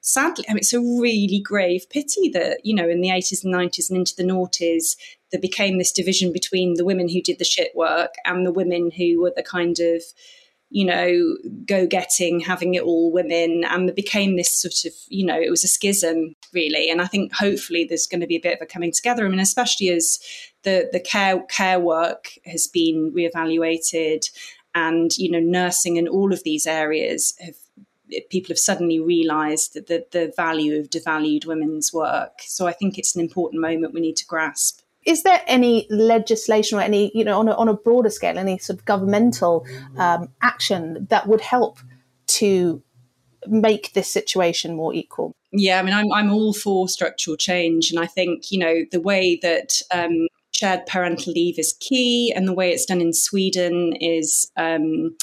sadly, 0.00 0.44
I 0.48 0.52
mean, 0.52 0.58
it's 0.58 0.72
a 0.72 0.80
really 0.80 1.40
grave 1.44 1.88
pity 1.90 2.28
that 2.30 2.60
you 2.64 2.74
know 2.74 2.88
in 2.88 3.00
the 3.00 3.10
eighties 3.10 3.44
and 3.44 3.52
nineties 3.52 3.90
and 3.90 3.98
into 3.98 4.16
the 4.16 4.24
noughties 4.24 4.96
there 5.30 5.40
became 5.40 5.78
this 5.78 5.90
division 5.90 6.32
between 6.32 6.74
the 6.74 6.84
women 6.84 7.08
who 7.08 7.22
did 7.22 7.38
the 7.38 7.44
shit 7.44 7.74
work 7.74 8.14
and 8.24 8.46
the 8.46 8.52
women 8.52 8.90
who 8.90 9.20
were 9.20 9.32
the 9.34 9.42
kind 9.42 9.78
of 9.80 10.02
you 10.72 10.86
know, 10.86 11.36
go 11.66 11.86
getting, 11.86 12.40
having 12.40 12.74
it 12.74 12.82
all 12.82 13.12
women. 13.12 13.62
And 13.68 13.90
it 13.90 13.94
became 13.94 14.36
this 14.36 14.50
sort 14.50 14.86
of, 14.86 14.92
you 15.08 15.24
know, 15.24 15.38
it 15.38 15.50
was 15.50 15.64
a 15.64 15.68
schism 15.68 16.34
really. 16.54 16.90
And 16.90 17.02
I 17.02 17.06
think 17.06 17.34
hopefully 17.34 17.84
there's 17.84 18.06
going 18.06 18.22
to 18.22 18.26
be 18.26 18.36
a 18.36 18.40
bit 18.40 18.54
of 18.54 18.62
a 18.62 18.66
coming 18.66 18.90
together. 18.90 19.26
I 19.26 19.28
mean, 19.28 19.38
especially 19.38 19.90
as 19.90 20.18
the, 20.62 20.88
the 20.90 20.98
care, 20.98 21.42
care 21.42 21.78
work 21.78 22.30
has 22.46 22.66
been 22.66 23.12
reevaluated 23.14 24.30
and, 24.74 25.16
you 25.18 25.30
know, 25.30 25.40
nursing 25.40 25.98
and 25.98 26.08
all 26.08 26.32
of 26.32 26.42
these 26.42 26.66
areas 26.66 27.34
have 27.38 27.56
people 28.30 28.48
have 28.48 28.58
suddenly 28.58 29.00
realized 29.00 29.74
that 29.74 29.86
the, 29.86 30.06
the 30.10 30.32
value 30.36 30.78
of 30.78 30.90
devalued 30.90 31.46
women's 31.46 31.92
work. 31.92 32.40
So 32.40 32.66
I 32.66 32.72
think 32.72 32.98
it's 32.98 33.14
an 33.14 33.22
important 33.22 33.60
moment 33.60 33.94
we 33.94 34.00
need 34.00 34.16
to 34.16 34.26
grasp 34.26 34.80
is 35.04 35.22
there 35.22 35.42
any 35.46 35.86
legislation 35.90 36.78
or 36.78 36.82
any, 36.82 37.10
you 37.14 37.24
know, 37.24 37.38
on 37.38 37.48
a, 37.48 37.54
on 37.54 37.68
a 37.68 37.74
broader 37.74 38.10
scale, 38.10 38.38
any 38.38 38.58
sort 38.58 38.78
of 38.78 38.84
governmental 38.84 39.66
um, 39.96 40.28
action 40.42 41.06
that 41.10 41.26
would 41.26 41.40
help 41.40 41.78
to 42.28 42.82
make 43.46 43.92
this 43.92 44.08
situation 44.08 44.76
more 44.76 44.94
equal? 44.94 45.32
Yeah, 45.52 45.78
I 45.78 45.82
mean, 45.82 45.94
I'm, 45.94 46.12
I'm 46.12 46.32
all 46.32 46.52
for 46.52 46.88
structural 46.88 47.36
change. 47.36 47.90
And 47.90 47.98
I 47.98 48.06
think, 48.06 48.50
you 48.50 48.58
know, 48.58 48.84
the 48.90 49.00
way 49.00 49.38
that 49.42 49.80
um, 49.92 50.28
shared 50.52 50.86
parental 50.86 51.32
leave 51.32 51.58
is 51.58 51.76
key 51.80 52.32
and 52.34 52.46
the 52.46 52.54
way 52.54 52.70
it's 52.70 52.86
done 52.86 53.00
in 53.00 53.12
Sweden 53.12 53.94
is. 54.00 54.50
Um, 54.56 55.16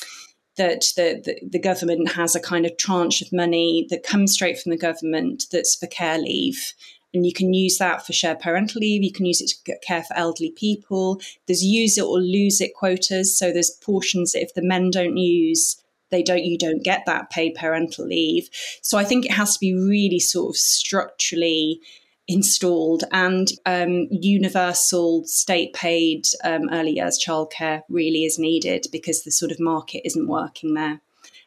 that 0.58 0.92
the, 0.98 1.22
the, 1.24 1.50
the, 1.52 1.60
government 1.60 2.12
has 2.12 2.36
a 2.36 2.40
kind 2.40 2.66
of 2.66 2.76
tranche 2.76 3.22
of 3.22 3.32
money 3.32 3.88
that 3.90 4.04
comes 4.04 4.34
straight 4.34 4.60
from 4.60 4.72
the 4.72 4.78
government 4.78 5.46
that's 5.54 5.74
for 5.74 5.88
care 5.88 6.18
leave. 6.18 6.74
And 7.14 7.26
you 7.26 7.34
can 7.34 7.54
use 7.54 7.78
that 7.80 8.06
for 8.06 8.14
shared 8.14 8.40
parental 8.40 8.82
leave. 8.82 9.04
You 9.04 9.12
can 9.12 9.26
use 9.26 9.42
it 9.42 9.52
to 9.66 9.78
care 9.80 10.04
for 10.04 10.16
elderly 10.16 10.52
people. 10.52 11.20
There's 11.48 11.64
use 11.64 11.98
it 11.98 12.04
or 12.04 12.20
lose 12.20 12.62
it 12.62 12.76
quotas. 12.76 13.38
So 13.38 13.52
there's 13.52 13.72
portions 13.72 14.36
if 14.36 14.54
the 14.54 14.62
men 14.62 14.92
don't 14.92 15.18
use, 15.18 15.82
they 16.12 16.22
don't 16.22 16.46
you 16.46 16.58
don't 16.58 16.84
get 16.84 17.06
that 17.06 17.30
paid 17.30 17.56
parental 17.56 18.06
leave. 18.06 18.50
So 18.82 18.98
I 18.98 19.04
think 19.04 19.26
it 19.26 19.32
has 19.32 19.54
to 19.54 19.60
be 19.60 19.74
really 19.74 20.20
sort 20.20 20.50
of 20.52 20.58
structurally 20.58 21.82
installed 22.30 23.04
and 23.12 23.48
um, 23.66 24.08
universal 24.12 25.26
state 25.26 25.74
paid 25.74 26.28
um, 26.44 26.70
early 26.72 26.92
years 26.92 27.20
childcare 27.20 27.82
really 27.90 28.24
is 28.24 28.38
needed 28.38 28.86
because 28.92 29.24
the 29.24 29.32
sort 29.32 29.52
of 29.52 29.60
market 29.60 30.06
isn't 30.06 30.28
working 30.28 30.76
there 30.76 31.02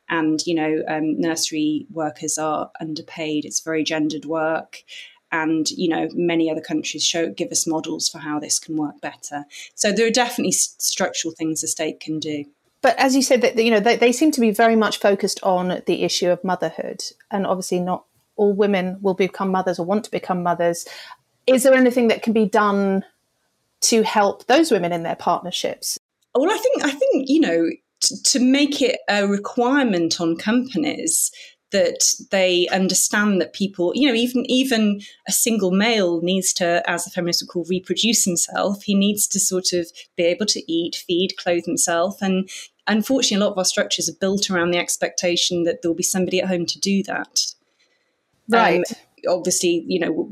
and 0.09 0.44
you 0.44 0.57
know 0.57 0.83
um, 0.88 1.20
nursery 1.20 1.87
workers 1.92 2.37
are 2.37 2.68
underpaid 2.81 3.44
it's 3.44 3.61
very 3.61 3.85
gendered 3.85 4.25
work 4.25 4.83
and 5.33 5.71
you 5.71 5.88
know 5.88 6.09
many 6.14 6.51
other 6.51 6.61
countries 6.61 7.05
show 7.05 7.31
give 7.31 7.51
us 7.51 7.66
models 7.66 8.09
for 8.09 8.18
how 8.18 8.38
this 8.38 8.59
can 8.59 8.77
work 8.77 9.01
better. 9.01 9.45
So 9.75 9.90
there 9.90 10.07
are 10.07 10.11
definitely 10.11 10.53
structural 10.53 11.35
things 11.35 11.62
the 11.62 11.68
state 11.68 11.99
can 11.99 12.21
do. 12.21 12.45
But 12.83 12.99
as 12.99 13.16
you 13.16 13.23
said 13.23 13.40
that 13.40 13.57
you 13.57 13.71
know 13.71 13.81
they, 13.81 13.97
they 13.97 14.12
seem 14.12 14.31
to 14.33 14.40
be 14.40 14.51
very 14.51 14.77
much 14.77 14.99
focused 14.99 15.40
on 15.42 15.83
the 15.87 16.03
issue 16.03 16.29
of 16.29 16.45
motherhood. 16.45 17.03
And 17.31 17.47
obviously 17.47 17.81
not 17.81 18.05
all 18.37 18.53
women 18.53 18.99
will 19.01 19.14
become 19.14 19.51
mothers 19.51 19.79
or 19.79 19.87
want 19.87 20.05
to 20.05 20.11
become 20.11 20.42
mothers. 20.42 20.87
Is 21.47 21.64
there 21.64 21.75
anything 21.75 22.09
that 22.09 22.23
can 22.23 22.33
be 22.33 22.47
done 22.47 23.05
to 23.83 24.03
help 24.03 24.47
those 24.47 24.71
women 24.71 24.92
in 24.92 25.03
their 25.03 25.16
partnerships? 25.16 25.99
Well 26.35 26.51
i 26.51 26.57
think 26.57 26.85
i 26.85 26.90
think 26.90 27.29
you 27.29 27.40
know 27.40 27.71
to 28.25 28.40
make 28.40 28.83
it 28.83 28.99
a 29.09 29.27
requirement 29.27 30.21
on 30.21 30.37
companies 30.37 31.31
that 31.73 32.15
they 32.31 32.69
understand 32.69 33.41
that 33.41 33.53
people, 33.53 33.93
you 33.95 34.09
know, 34.09 34.15
even 34.15 34.45
even 34.49 35.01
a 35.27 35.33
single 35.33 35.71
male 35.71 36.21
needs 36.21 36.53
to, 36.55 36.83
as 36.89 37.05
the 37.05 37.11
feminists 37.11 37.43
would 37.43 37.49
call, 37.49 37.65
reproduce 37.69 38.25
himself. 38.25 38.83
He 38.85 38.95
needs 38.95 39.27
to 39.29 39.41
sort 39.41 39.73
of 39.73 39.91
be 40.17 40.25
able 40.25 40.47
to 40.47 40.73
eat, 40.73 40.97
feed, 41.07 41.37
clothe 41.37 41.65
himself, 41.65 42.23
and 42.23 42.49
unfortunately, 42.87 43.43
a 43.43 43.47
lot 43.47 43.53
of 43.53 43.59
our 43.59 43.65
structures 43.65 44.09
are 44.09 44.19
built 44.21 44.51
around 44.51 44.71
the 44.71 44.79
expectation 44.79 45.65
that 45.65 45.83
there'll 45.83 45.95
be 45.95 46.03
somebody 46.03 46.41
at 46.41 46.49
home 46.49 46.67
to 46.67 46.79
do 46.79 47.03
that. 47.05 47.41
Right. 48.49 48.85
Um, 48.89 49.39
obviously, 49.39 49.85
you 49.87 50.01
know, 50.01 50.31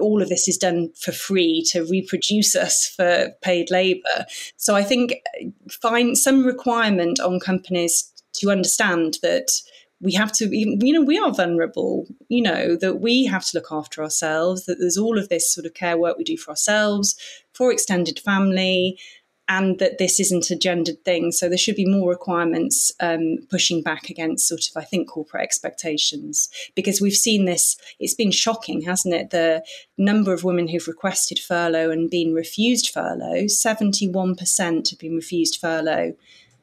all 0.00 0.22
of 0.22 0.28
this 0.28 0.48
is 0.48 0.56
done 0.56 0.90
for 0.98 1.12
free 1.12 1.64
to 1.70 1.84
reproduce 1.84 2.56
us 2.56 2.86
for 2.86 3.30
paid 3.42 3.70
labor. 3.70 4.26
So 4.56 4.74
I 4.74 4.82
think 4.82 5.14
uh, 5.40 5.50
find 5.70 6.16
some 6.16 6.44
requirement 6.44 7.20
on 7.20 7.40
companies 7.40 8.10
to 8.34 8.50
understand 8.50 9.18
that 9.22 9.50
we 10.04 10.12
have 10.12 10.30
to 10.30 10.54
you 10.54 10.92
know 10.92 11.02
we 11.02 11.18
are 11.18 11.32
vulnerable 11.32 12.06
you 12.28 12.42
know 12.42 12.76
that 12.76 13.00
we 13.00 13.24
have 13.24 13.44
to 13.44 13.56
look 13.56 13.68
after 13.72 14.02
ourselves 14.02 14.66
that 14.66 14.78
there's 14.78 14.98
all 14.98 15.18
of 15.18 15.28
this 15.28 15.52
sort 15.52 15.66
of 15.66 15.74
care 15.74 15.98
work 15.98 16.16
we 16.16 16.24
do 16.24 16.36
for 16.36 16.50
ourselves 16.50 17.16
for 17.52 17.72
extended 17.72 18.18
family 18.18 18.98
and 19.48 19.78
that 19.78 19.98
this 19.98 20.18
isn't 20.20 20.50
a 20.50 20.56
gendered 20.56 21.04
thing. 21.04 21.30
So 21.30 21.48
there 21.48 21.58
should 21.58 21.76
be 21.76 21.84
more 21.84 22.08
requirements 22.08 22.92
um, 23.00 23.38
pushing 23.50 23.82
back 23.82 24.08
against 24.08 24.48
sort 24.48 24.62
of 24.62 24.76
i 24.76 24.84
think 24.84 25.08
corporate 25.08 25.42
expectations. 25.42 26.48
Because 26.74 27.00
we've 27.00 27.12
seen 27.12 27.44
this 27.44 27.76
it's 27.98 28.14
been 28.14 28.30
shocking 28.30 28.82
hasn't 28.82 29.14
it? 29.14 29.30
The 29.30 29.62
number 29.98 30.32
of 30.32 30.44
women 30.44 30.68
who've 30.68 30.88
requested 30.88 31.38
furlough 31.38 31.90
and 31.90 32.10
been 32.10 32.32
refused 32.32 32.88
furlough 32.88 33.44
71% 33.44 34.90
have 34.90 34.98
been 34.98 35.16
refused 35.16 35.60
furlough 35.60 36.14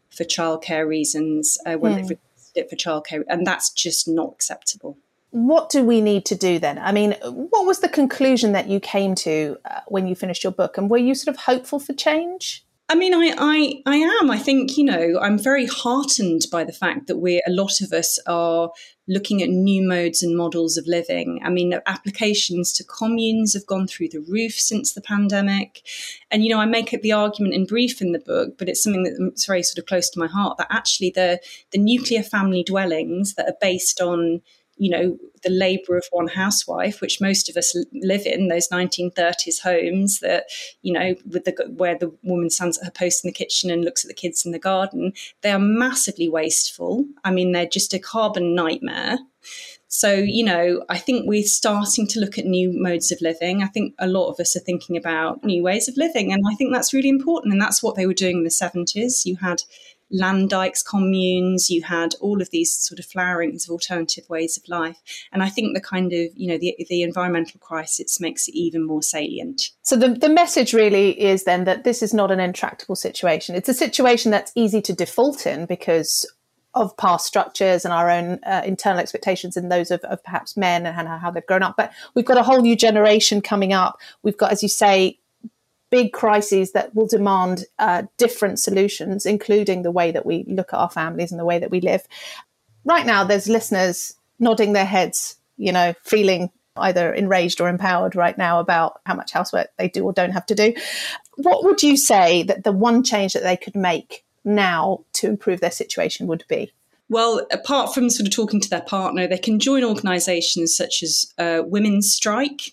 for 0.09 0.23
childcare 0.23 0.87
reasons 0.87 1.57
uh, 1.65 1.75
when 1.75 1.93
mm. 1.93 2.07
they've 2.07 2.17
it 2.55 2.69
for 2.69 2.75
childcare, 2.75 3.23
and 3.27 3.45
that's 3.45 3.69
just 3.69 4.07
not 4.07 4.31
acceptable. 4.31 4.97
What 5.31 5.69
do 5.69 5.83
we 5.83 6.01
need 6.01 6.25
to 6.25 6.35
do 6.35 6.59
then? 6.59 6.77
I 6.77 6.91
mean, 6.91 7.15
what 7.23 7.65
was 7.65 7.79
the 7.79 7.87
conclusion 7.87 8.51
that 8.51 8.67
you 8.67 8.79
came 8.79 9.15
to 9.15 9.57
uh, 9.63 9.79
when 9.87 10.05
you 10.05 10.15
finished 10.15 10.43
your 10.43 10.51
book, 10.51 10.77
and 10.77 10.89
were 10.89 10.97
you 10.97 11.15
sort 11.15 11.33
of 11.33 11.41
hopeful 11.43 11.79
for 11.79 11.93
change? 11.93 12.65
I 12.91 12.95
mean, 12.95 13.13
I, 13.13 13.33
I, 13.37 13.81
I 13.85 13.95
am. 13.95 14.29
I 14.29 14.37
think, 14.37 14.77
you 14.77 14.83
know, 14.83 15.17
I'm 15.21 15.39
very 15.39 15.65
heartened 15.65 16.41
by 16.51 16.65
the 16.65 16.73
fact 16.73 17.07
that 17.07 17.19
we're, 17.19 17.41
a 17.47 17.51
lot 17.51 17.79
of 17.79 17.93
us 17.93 18.19
are 18.27 18.69
looking 19.07 19.41
at 19.41 19.47
new 19.47 19.81
modes 19.81 20.21
and 20.21 20.35
models 20.35 20.75
of 20.75 20.85
living. 20.87 21.39
I 21.41 21.49
mean, 21.51 21.73
applications 21.85 22.73
to 22.73 22.83
communes 22.83 23.53
have 23.53 23.65
gone 23.65 23.87
through 23.87 24.09
the 24.09 24.19
roof 24.19 24.59
since 24.59 24.91
the 24.91 24.99
pandemic. 24.99 25.87
And, 26.31 26.43
you 26.43 26.49
know, 26.49 26.59
I 26.59 26.65
make 26.65 26.89
the 27.01 27.13
argument 27.13 27.53
in 27.53 27.65
brief 27.65 28.01
in 28.01 28.11
the 28.11 28.19
book, 28.19 28.57
but 28.57 28.67
it's 28.67 28.83
something 28.83 29.03
that's 29.03 29.45
very 29.45 29.63
sort 29.63 29.79
of 29.79 29.85
close 29.85 30.09
to 30.09 30.19
my 30.19 30.27
heart 30.27 30.57
that 30.57 30.67
actually 30.69 31.11
the, 31.11 31.39
the 31.71 31.79
nuclear 31.79 32.23
family 32.23 32.61
dwellings 32.61 33.35
that 33.35 33.47
are 33.47 33.57
based 33.61 34.01
on 34.01 34.41
you 34.81 34.89
know, 34.89 35.15
the 35.43 35.51
labour 35.51 35.95
of 35.95 36.07
one 36.09 36.27
housewife, 36.27 37.01
which 37.01 37.21
most 37.21 37.47
of 37.47 37.55
us 37.55 37.77
live 37.93 38.25
in, 38.25 38.47
those 38.47 38.67
1930s 38.69 39.61
homes 39.61 40.21
that, 40.21 40.45
you 40.81 40.91
know, 40.91 41.13
with 41.29 41.45
the 41.45 41.53
where 41.77 41.95
the 41.95 42.11
woman 42.23 42.49
stands 42.49 42.79
at 42.79 42.85
her 42.85 42.91
post 42.91 43.23
in 43.23 43.27
the 43.27 43.33
kitchen 43.33 43.69
and 43.69 43.85
looks 43.85 44.03
at 44.03 44.07
the 44.07 44.15
kids 44.15 44.43
in 44.43 44.51
the 44.51 44.57
garden, 44.57 45.13
they 45.41 45.51
are 45.51 45.59
massively 45.59 46.27
wasteful. 46.27 47.05
I 47.23 47.29
mean, 47.29 47.51
they're 47.51 47.67
just 47.67 47.93
a 47.93 47.99
carbon 47.99 48.55
nightmare. 48.55 49.19
So, 49.87 50.13
you 50.13 50.43
know, 50.43 50.83
I 50.89 50.97
think 50.97 51.27
we're 51.27 51.43
starting 51.43 52.07
to 52.07 52.19
look 52.19 52.39
at 52.39 52.45
new 52.45 52.71
modes 52.73 53.11
of 53.11 53.21
living. 53.21 53.61
I 53.61 53.67
think 53.67 53.93
a 53.99 54.07
lot 54.07 54.29
of 54.29 54.39
us 54.39 54.55
are 54.55 54.61
thinking 54.61 54.97
about 54.97 55.43
new 55.43 55.61
ways 55.61 55.87
of 55.87 55.97
living. 55.97 56.33
And 56.33 56.43
I 56.49 56.55
think 56.55 56.73
that's 56.73 56.93
really 56.93 57.09
important. 57.09 57.51
And 57.51 57.61
that's 57.61 57.83
what 57.83 57.95
they 57.95 58.07
were 58.07 58.13
doing 58.13 58.37
in 58.37 58.43
the 58.45 58.49
70s. 58.49 59.25
You 59.25 59.35
had 59.35 59.61
land 60.11 60.49
dykes 60.49 60.83
communes, 60.83 61.69
you 61.69 61.81
had 61.81 62.15
all 62.21 62.41
of 62.41 62.49
these 62.51 62.71
sort 62.73 62.99
of 62.99 63.05
flowerings 63.05 63.65
of 63.65 63.71
alternative 63.71 64.27
ways 64.29 64.57
of 64.57 64.67
life. 64.67 64.97
And 65.31 65.41
I 65.41 65.49
think 65.49 65.73
the 65.73 65.81
kind 65.81 66.11
of, 66.13 66.29
you 66.35 66.47
know, 66.47 66.57
the, 66.57 66.75
the 66.89 67.01
environmental 67.01 67.59
crisis 67.59 68.19
makes 68.19 68.47
it 68.47 68.55
even 68.55 68.85
more 68.85 69.01
salient. 69.01 69.69
So 69.81 69.95
the, 69.95 70.09
the 70.09 70.29
message 70.29 70.73
really 70.73 71.19
is 71.19 71.45
then 71.45 71.63
that 71.63 71.83
this 71.83 72.03
is 72.03 72.13
not 72.13 72.31
an 72.31 72.39
intractable 72.39 72.95
situation. 72.95 73.55
It's 73.55 73.69
a 73.69 73.73
situation 73.73 74.31
that's 74.31 74.51
easy 74.55 74.81
to 74.81 74.93
default 74.93 75.45
in 75.45 75.65
because 75.65 76.25
of 76.73 76.95
past 76.97 77.25
structures 77.25 77.83
and 77.83 77.93
our 77.93 78.09
own 78.09 78.39
uh, 78.45 78.61
internal 78.65 78.99
expectations 78.99 79.57
and 79.57 79.71
those 79.71 79.91
of, 79.91 79.99
of, 80.01 80.23
perhaps 80.23 80.55
men 80.55 80.85
and 80.85 81.07
how 81.07 81.29
they've 81.29 81.45
grown 81.45 81.63
up. 81.63 81.75
But 81.75 81.91
we've 82.15 82.25
got 82.25 82.37
a 82.37 82.43
whole 82.43 82.61
new 82.61 82.75
generation 82.75 83.41
coming 83.41 83.73
up. 83.73 83.99
We've 84.23 84.37
got, 84.37 84.51
as 84.51 84.63
you 84.63 84.69
say, 84.69 85.19
big 85.91 86.13
crises 86.13 86.71
that 86.71 86.95
will 86.95 87.05
demand 87.05 87.65
uh, 87.77 88.03
different 88.17 88.57
solutions, 88.59 89.25
including 89.25 89.83
the 89.83 89.91
way 89.91 90.11
that 90.11 90.25
we 90.25 90.43
look 90.47 90.73
at 90.73 90.79
our 90.79 90.89
families 90.89 91.31
and 91.31 91.39
the 91.39 91.45
way 91.45 91.59
that 91.59 91.69
we 91.69 91.81
live. 91.81 92.07
Right 92.83 93.05
now, 93.05 93.23
there's 93.23 93.47
listeners 93.47 94.15
nodding 94.39 94.73
their 94.73 94.85
heads, 94.85 95.37
you 95.57 95.71
know, 95.71 95.93
feeling 96.03 96.49
either 96.77 97.13
enraged 97.13 97.59
or 97.61 97.69
empowered 97.69 98.15
right 98.15 98.37
now 98.37 98.59
about 98.59 99.01
how 99.05 99.13
much 99.13 99.33
housework 99.33 99.67
they 99.77 99.89
do 99.89 100.05
or 100.05 100.13
don't 100.13 100.31
have 100.31 100.45
to 100.47 100.55
do. 100.55 100.73
What 101.35 101.63
would 101.65 101.83
you 101.83 101.97
say 101.97 102.43
that 102.43 102.63
the 102.63 102.71
one 102.71 103.03
change 103.03 103.33
that 103.33 103.43
they 103.43 103.57
could 103.57 103.75
make 103.75 104.23
now 104.43 105.03
to 105.13 105.27
improve 105.27 105.59
their 105.59 105.69
situation 105.71 106.27
would 106.27 106.45
be? 106.47 106.71
Well, 107.09 107.45
apart 107.51 107.93
from 107.93 108.09
sort 108.09 108.25
of 108.25 108.33
talking 108.33 108.61
to 108.61 108.69
their 108.69 108.81
partner, 108.81 109.27
they 109.27 109.37
can 109.37 109.59
join 109.59 109.83
organisations 109.83 110.75
such 110.75 111.03
as 111.03 111.33
uh, 111.37 111.61
Women's 111.65 112.13
Strike, 112.13 112.71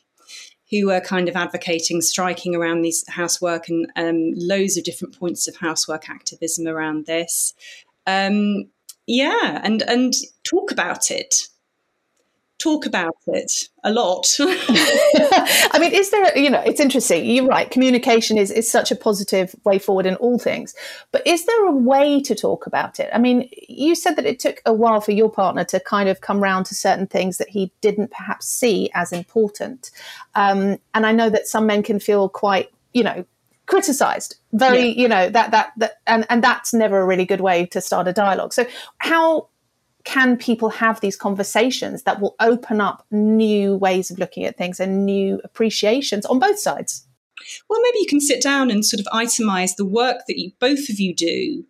who 0.70 0.90
are 0.90 1.00
kind 1.00 1.28
of 1.28 1.36
advocating 1.36 2.00
striking 2.00 2.54
around 2.54 2.82
these 2.82 3.04
housework 3.08 3.68
and 3.68 3.90
um, 3.96 4.32
loads 4.36 4.76
of 4.76 4.84
different 4.84 5.18
points 5.18 5.48
of 5.48 5.56
housework 5.56 6.08
activism 6.08 6.66
around 6.66 7.06
this. 7.06 7.54
Um, 8.06 8.70
yeah, 9.06 9.60
and 9.64 9.82
and 9.82 10.12
talk 10.44 10.70
about 10.70 11.10
it 11.10 11.34
talk 12.58 12.86
about 12.86 13.16
it 13.26 13.68
a 13.84 13.92
lot. 13.92 14.26
I 14.40 15.78
mean, 15.80 15.92
is 15.92 16.10
there, 16.10 16.36
you 16.36 16.50
know, 16.50 16.60
it's 16.60 16.80
interesting. 16.80 17.24
You're 17.24 17.46
right. 17.46 17.70
Communication 17.70 18.36
is, 18.36 18.50
is 18.50 18.70
such 18.70 18.90
a 18.90 18.96
positive 18.96 19.54
way 19.64 19.78
forward 19.78 20.06
in 20.06 20.16
all 20.16 20.38
things. 20.38 20.74
But 21.12 21.26
is 21.26 21.46
there 21.46 21.66
a 21.66 21.72
way 21.72 22.20
to 22.22 22.34
talk 22.34 22.66
about 22.66 22.98
it? 22.98 23.08
I 23.12 23.18
mean, 23.18 23.48
you 23.68 23.94
said 23.94 24.16
that 24.16 24.26
it 24.26 24.40
took 24.40 24.60
a 24.66 24.72
while 24.72 25.00
for 25.00 25.12
your 25.12 25.30
partner 25.30 25.64
to 25.64 25.80
kind 25.80 26.08
of 26.08 26.20
come 26.20 26.42
round 26.42 26.66
to 26.66 26.74
certain 26.74 27.06
things 27.06 27.38
that 27.38 27.48
he 27.48 27.72
didn't 27.80 28.10
perhaps 28.10 28.48
see 28.48 28.90
as 28.94 29.12
important. 29.12 29.90
Um, 30.34 30.78
and 30.94 31.06
I 31.06 31.12
know 31.12 31.30
that 31.30 31.46
some 31.46 31.66
men 31.66 31.82
can 31.82 32.00
feel 32.00 32.28
quite, 32.28 32.70
you 32.92 33.04
know, 33.04 33.24
criticized 33.66 34.36
very 34.54 34.86
yeah. 34.86 35.02
you 35.02 35.06
know 35.06 35.28
that 35.28 35.50
that 35.50 35.72
that 35.76 36.00
and 36.06 36.24
and 36.30 36.42
that's 36.42 36.72
never 36.72 37.00
a 37.00 37.04
really 37.04 37.26
good 37.26 37.42
way 37.42 37.66
to 37.66 37.82
start 37.82 38.08
a 38.08 38.14
dialogue 38.14 38.50
so 38.50 38.64
how 38.96 39.46
can 40.08 40.38
people 40.38 40.70
have 40.70 41.00
these 41.00 41.18
conversations 41.18 42.04
that 42.04 42.18
will 42.18 42.34
open 42.40 42.80
up 42.80 43.04
new 43.10 43.76
ways 43.76 44.10
of 44.10 44.18
looking 44.18 44.46
at 44.46 44.56
things 44.56 44.80
and 44.80 45.04
new 45.04 45.38
appreciations 45.44 46.24
on 46.24 46.38
both 46.38 46.58
sides? 46.58 47.06
Well, 47.68 47.82
maybe 47.82 47.98
you 47.98 48.06
can 48.08 48.20
sit 48.22 48.42
down 48.42 48.70
and 48.70 48.86
sort 48.86 49.00
of 49.00 49.06
itemize 49.12 49.76
the 49.76 49.84
work 49.84 50.22
that 50.26 50.38
you, 50.38 50.52
both 50.58 50.88
of 50.88 50.98
you 50.98 51.14
do. 51.14 51.62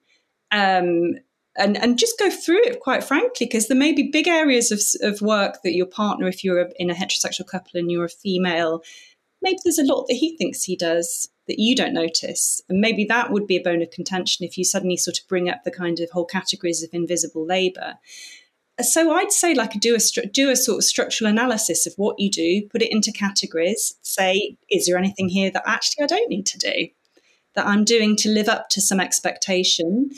Um, 0.52 1.14
and, 1.56 1.76
and 1.76 1.98
just 1.98 2.16
go 2.16 2.30
through 2.30 2.62
it 2.62 2.78
quite 2.78 3.02
frankly, 3.02 3.46
because 3.46 3.66
there 3.66 3.76
may 3.76 3.92
be 3.92 4.08
big 4.08 4.28
areas 4.28 4.70
of, 4.70 4.80
of 5.02 5.20
work 5.20 5.58
that 5.64 5.74
your 5.74 5.86
partner, 5.86 6.28
if 6.28 6.44
you're 6.44 6.70
in 6.76 6.90
a 6.90 6.94
heterosexual 6.94 7.44
couple 7.44 7.72
and 7.74 7.90
you're 7.90 8.04
a 8.04 8.08
female, 8.08 8.84
maybe 9.42 9.58
there's 9.64 9.80
a 9.80 9.84
lot 9.84 10.06
that 10.06 10.14
he 10.14 10.36
thinks 10.36 10.62
he 10.62 10.76
does 10.76 11.28
that 11.48 11.58
you 11.58 11.74
don't 11.74 11.92
notice. 11.92 12.60
And 12.68 12.80
maybe 12.80 13.04
that 13.06 13.32
would 13.32 13.46
be 13.46 13.56
a 13.56 13.62
bone 13.62 13.82
of 13.82 13.90
contention 13.90 14.46
if 14.46 14.56
you 14.56 14.64
suddenly 14.64 14.96
sort 14.96 15.18
of 15.18 15.26
bring 15.26 15.48
up 15.48 15.64
the 15.64 15.70
kind 15.70 15.98
of 15.98 16.10
whole 16.10 16.26
categories 16.26 16.82
of 16.82 16.90
invisible 16.92 17.44
labour. 17.44 17.94
So 18.80 19.12
I'd 19.12 19.32
say 19.32 19.54
like 19.54 19.72
do 19.80 19.96
a 19.96 20.26
do 20.28 20.50
a 20.50 20.56
sort 20.56 20.78
of 20.78 20.84
structural 20.84 21.28
analysis 21.28 21.84
of 21.86 21.94
what 21.96 22.20
you 22.20 22.30
do, 22.30 22.68
put 22.70 22.82
it 22.82 22.92
into 22.92 23.10
categories. 23.10 23.96
Say, 24.02 24.56
is 24.70 24.86
there 24.86 24.96
anything 24.96 25.28
here 25.28 25.50
that 25.50 25.64
actually 25.66 26.04
I 26.04 26.06
don't 26.06 26.30
need 26.30 26.46
to 26.46 26.58
do, 26.58 26.88
that 27.54 27.66
I'm 27.66 27.84
doing 27.84 28.14
to 28.16 28.28
live 28.28 28.48
up 28.48 28.68
to 28.70 28.80
some 28.80 29.00
expectation? 29.00 30.10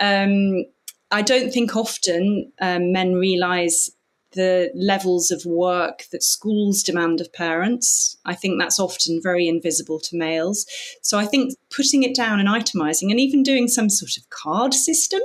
Um, 0.00 0.64
I 1.12 1.22
don't 1.22 1.52
think 1.52 1.76
often 1.76 2.52
um, 2.60 2.90
men 2.90 3.14
realise 3.14 3.90
the 4.32 4.70
levels 4.74 5.30
of 5.30 5.44
work 5.44 6.04
that 6.12 6.22
schools 6.22 6.82
demand 6.82 7.20
of 7.20 7.32
parents. 7.32 8.16
I 8.24 8.34
think 8.34 8.60
that's 8.60 8.78
often 8.78 9.20
very 9.22 9.48
invisible 9.48 9.98
to 10.00 10.16
males. 10.16 10.66
So 11.02 11.18
I 11.18 11.26
think 11.26 11.54
putting 11.74 12.02
it 12.02 12.14
down 12.14 12.38
and 12.38 12.48
itemizing 12.48 13.10
and 13.10 13.18
even 13.18 13.42
doing 13.42 13.68
some 13.68 13.90
sort 13.90 14.16
of 14.16 14.30
card 14.30 14.74
system 14.74 15.20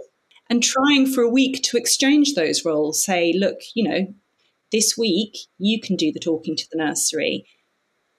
and 0.50 0.62
trying 0.62 1.08
for 1.08 1.22
a 1.22 1.30
week 1.30 1.62
to 1.64 1.78
exchange 1.78 2.34
those 2.34 2.66
roles. 2.66 3.04
Say, 3.04 3.34
look, 3.36 3.60
you 3.74 3.84
know, 3.84 4.14
this 4.72 4.98
week 4.98 5.38
you 5.58 5.80
can 5.80 5.96
do 5.96 6.12
the 6.12 6.20
talking 6.20 6.56
to 6.56 6.66
the 6.72 6.78
nursery. 6.78 7.46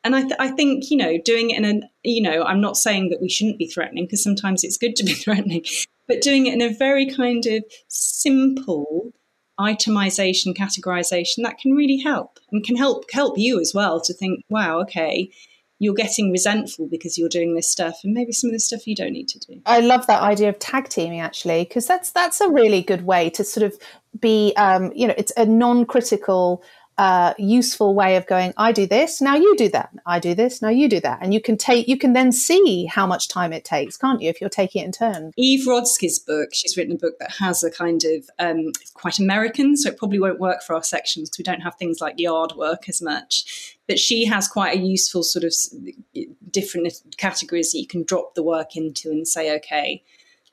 And 0.05 0.14
I, 0.14 0.22
th- 0.22 0.37
I 0.38 0.51
think, 0.51 0.90
you 0.90 0.96
know, 0.96 1.18
doing 1.25 1.51
it 1.51 1.59
in 1.59 1.64
a, 1.64 2.09
you 2.09 2.22
know, 2.22 2.44
I'm 2.44 2.61
not 2.61 2.77
saying 2.77 3.11
that 3.11 3.20
we 3.20 3.29
shouldn't 3.29 3.59
be 3.59 3.66
threatening 3.66 4.05
because 4.05 4.22
sometimes 4.22 4.62
it's 4.62 4.79
good 4.79 4.94
to 4.96 5.05
be 5.05 5.12
threatening, 5.14 5.64
but 6.07 6.22
doing 6.22 6.46
it 6.46 6.55
in 6.55 6.62
a 6.62 6.72
very 6.72 7.11
kind 7.11 7.44
of 7.46 7.64
simple, 7.88 9.12
itemization, 9.59 10.57
categorization, 10.57 11.42
that 11.42 11.59
can 11.59 11.73
really 11.73 11.99
help 11.99 12.38
and 12.53 12.64
can 12.64 12.77
help 12.77 13.05
help 13.12 13.38
you 13.38 13.61
as 13.61 13.73
well 13.75 14.01
to 14.01 14.12
think, 14.12 14.45
wow, 14.49 14.81
okay, 14.81 15.31
you're 15.79 15.95
getting 15.95 16.31
resentful 16.31 16.88
because 16.88 17.19
you're 17.19 17.29
doing 17.29 17.55
this 17.55 17.71
stuff 17.71 18.01
and 18.03 18.14
maybe 18.14 18.33
some 18.33 18.49
of 18.49 18.55
the 18.55 18.61
stuff 18.61 18.87
you 18.87 18.95
don't 18.95 19.12
need 19.12 19.29
to 19.29 19.38
do. 19.38 19.61
I 19.66 19.81
love 19.81 20.07
that 20.07 20.23
idea 20.23 20.49
of 20.49 20.59
tag 20.59 20.88
teaming 20.88 21.21
actually, 21.21 21.64
because 21.64 21.87
that's 21.87 22.11
that's 22.11 22.40
a 22.40 22.49
really 22.49 22.83
good 22.83 23.05
way 23.07 23.31
to 23.31 23.45
sort 23.45 23.64
of 23.64 23.79
be 24.19 24.53
um, 24.57 24.92
you 24.95 25.07
know, 25.07 25.14
it's 25.19 25.33
a 25.37 25.45
non-critical 25.45 26.62
uh, 26.99 27.35
useful 27.39 27.95
way 27.95 28.17
of 28.17 28.27
going 28.27 28.55
i 28.57 28.73
do 28.73 28.87
this 28.87 29.21
now 29.21 29.35
you 29.35 29.55
do 29.57 29.69
that. 29.69 29.91
I 30.07 30.19
do 30.19 30.35
this 30.35 30.63
now 30.63 30.69
you 30.69 30.89
do 30.89 31.01
that. 31.01 31.19
And 31.21 31.35
you 31.35 31.41
can 31.41 31.57
take 31.57 31.89
you 31.89 31.99
can 31.99 32.13
then 32.13 32.33
see 32.33 32.87
how 32.87 33.07
much 33.07 33.29
time 33.29 33.53
it 33.53 33.65
takes 33.65 33.97
can't 33.97 34.21
you 34.21 34.29
if 34.31 34.41
you're 34.41 34.51
taking 34.51 34.83
it 34.83 34.87
in 34.87 34.93
turn? 34.93 35.33
Eve 35.37 35.67
rodsky's 35.67 36.19
book 36.19 36.51
she's 36.53 36.77
written 36.77 36.95
a 36.95 36.99
book 36.99 37.19
that 37.19 37.33
has 37.33 37.63
a 37.63 37.71
kind 37.71 38.03
of 38.05 38.31
um, 38.39 38.73
quite 38.95 39.19
american 39.19 39.77
so 39.77 39.91
it 39.91 39.99
probably 39.99 40.21
won't 40.21 40.41
work 40.41 40.63
for 40.63 40.75
our 40.75 40.83
sections 40.83 41.29
because 41.29 41.39
we 41.39 41.45
don't 41.45 41.61
have 41.61 41.75
things 41.77 42.01
like 42.01 42.19
yard 42.19 42.53
work 42.57 42.89
as 42.89 43.03
much. 43.03 43.77
But 43.87 43.99
she 43.99 44.25
has 44.25 44.49
quite 44.49 44.77
a 44.77 44.81
useful 44.81 45.23
sort 45.23 45.45
of 45.45 45.55
different 46.51 46.93
categories 47.17 47.73
that 47.73 47.79
you 47.79 47.87
can 47.87 48.03
drop 48.03 48.35
the 48.35 48.43
work 48.43 48.77
into 48.77 49.11
and 49.11 49.27
say 49.27 49.55
okay 49.57 50.03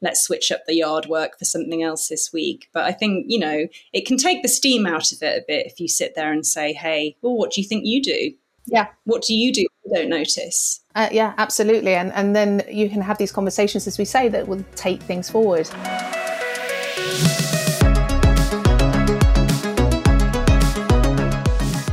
let's 0.04 0.22
switch 0.22 0.52
up 0.52 0.66
the 0.68 0.76
yard 0.76 1.06
work 1.08 1.40
for 1.40 1.46
something 1.46 1.82
else 1.82 2.10
this 2.10 2.32
week. 2.32 2.70
But 2.74 2.84
I 2.84 2.92
think, 2.92 3.26
you 3.28 3.40
know, 3.40 3.68
it 3.94 4.06
can 4.06 4.18
take 4.18 4.44
the 4.44 4.50
steam 4.50 4.86
out 4.86 5.12
of 5.12 5.24
it 5.24 5.42
a 5.42 5.46
bit 5.48 5.66
if 5.66 5.80
you 5.80 5.88
sit 5.88 6.14
there 6.14 6.32
and 6.32 6.46
say, 6.46 6.74
hey, 6.74 7.16
well, 7.22 7.36
what 7.36 7.52
do 7.52 7.62
you 7.62 7.68
think 7.68 7.86
you 7.86 8.04
do? 8.04 8.34
Yeah. 8.66 8.88
What 9.06 9.24
do 9.24 9.34
you 9.34 9.52
do 9.52 9.62
you 9.62 9.68
don't 9.94 10.10
notice? 10.10 10.82
Uh, 10.96 11.10
yeah, 11.12 11.34
absolutely. 11.38 11.96
And, 11.96 12.12
and 12.14 12.36
then 12.36 12.64
you 12.70 12.90
can 12.90 13.02
have 13.02 13.18
these 13.18 13.32
conversations, 13.32 13.88
as 13.88 13.98
we 13.98 14.06
say, 14.06 14.28
that 14.30 14.48
will 14.48 14.64
take 14.76 15.02
things 15.02 15.30
forward. 15.30 15.68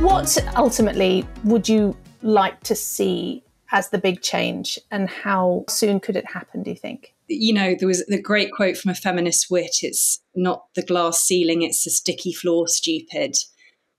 What 0.01 0.37
ultimately 0.57 1.25
would 1.45 1.67
you 1.67 1.95
like 2.21 2.59
to 2.63 2.75
see 2.75 3.43
as 3.71 3.89
the 3.89 3.97
big 3.97 4.21
change 4.21 4.77
and 4.91 5.09
how 5.09 5.65
soon 5.69 5.99
could 5.99 6.15
it 6.15 6.31
happen, 6.31 6.63
do 6.63 6.69
you 6.69 6.75
think? 6.75 7.13
you 7.31 7.53
know, 7.53 7.75
there 7.77 7.87
was 7.87 8.05
the 8.07 8.21
great 8.21 8.51
quote 8.51 8.77
from 8.77 8.91
a 8.91 8.95
feminist 8.95 9.49
wit 9.49 9.77
it's 9.83 10.19
not 10.35 10.65
the 10.75 10.81
glass 10.81 11.21
ceiling, 11.21 11.61
it's 11.61 11.83
the 11.83 11.89
sticky 11.89 12.33
floor, 12.33 12.67
stupid. 12.67 13.37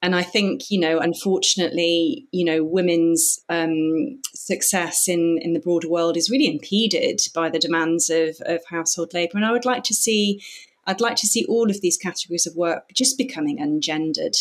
and 0.02 0.14
I 0.14 0.22
think, 0.22 0.70
you 0.70 0.78
know, 0.80 0.98
unfortunately, 0.98 2.26
you 2.32 2.44
know, 2.44 2.64
women's 2.64 3.40
um, 3.48 4.20
success 4.34 5.08
in, 5.08 5.38
in 5.40 5.52
the 5.52 5.60
broader 5.60 5.88
world 5.88 6.16
is 6.16 6.30
really 6.30 6.48
impeded 6.48 7.20
by 7.34 7.48
the 7.48 7.58
demands 7.58 8.10
of, 8.10 8.36
of 8.46 8.60
household 8.68 9.14
labour. 9.14 9.36
And 9.36 9.46
I 9.46 9.52
would 9.52 9.64
like 9.64 9.84
to 9.84 9.94
see, 9.94 10.42
I'd 10.86 11.00
like 11.00 11.16
to 11.16 11.26
see 11.26 11.44
all 11.46 11.70
of 11.70 11.80
these 11.80 11.96
categories 11.96 12.46
of 12.46 12.56
work 12.56 12.90
just 12.92 13.16
becoming 13.16 13.58
ungendered. 13.58 14.36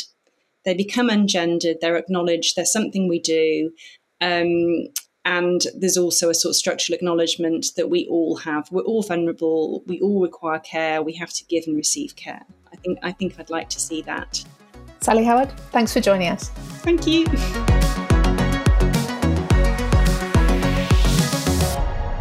They 0.66 0.74
become 0.74 1.10
ungendered. 1.10 1.80
They're 1.80 1.96
acknowledged. 1.96 2.56
They're 2.56 2.66
something 2.66 3.08
we 3.08 3.20
do. 3.20 3.72
Um, 4.20 4.88
and 5.26 5.62
there's 5.76 5.98
also 5.98 6.30
a 6.30 6.34
sort 6.34 6.52
of 6.52 6.56
structural 6.56 6.96
acknowledgement 6.96 7.68
that 7.78 7.90
we 7.90 8.08
all 8.08 8.38
have. 8.38 8.72
We're 8.72 8.82
all 8.84 9.04
vulnerable. 9.04 9.84
We 9.86 10.02
all 10.02 10.22
require 10.22 10.60
care. 10.60 11.04
We 11.04 11.14
have 11.14 11.32
to 11.34 11.46
give 11.46 11.66
and 11.68 11.76
receive 11.76 12.16
care. 12.16 12.44
I 12.72 12.76
think 12.78 13.00
I 13.04 13.12
think 13.12 13.40
I'd 13.40 13.50
like 13.50 13.70
to 13.70 13.80
see 13.80 14.02
that. 14.04 14.44
Sally 15.00 15.24
Howard, 15.24 15.52
thanks 15.72 15.94
for 15.94 16.00
joining 16.00 16.30
us. 16.30 16.50
Thank 16.84 17.08
you. 17.08 17.26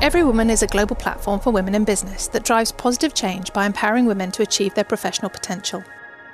Every 0.02 0.24
Woman 0.24 0.48
is 0.48 0.62
a 0.62 0.66
global 0.66 0.96
platform 0.96 1.40
for 1.40 1.50
women 1.50 1.74
in 1.74 1.84
business 1.84 2.26
that 2.28 2.44
drives 2.44 2.72
positive 2.72 3.12
change 3.12 3.52
by 3.52 3.66
empowering 3.66 4.06
women 4.06 4.30
to 4.32 4.42
achieve 4.42 4.74
their 4.74 4.84
professional 4.84 5.28
potential. 5.28 5.84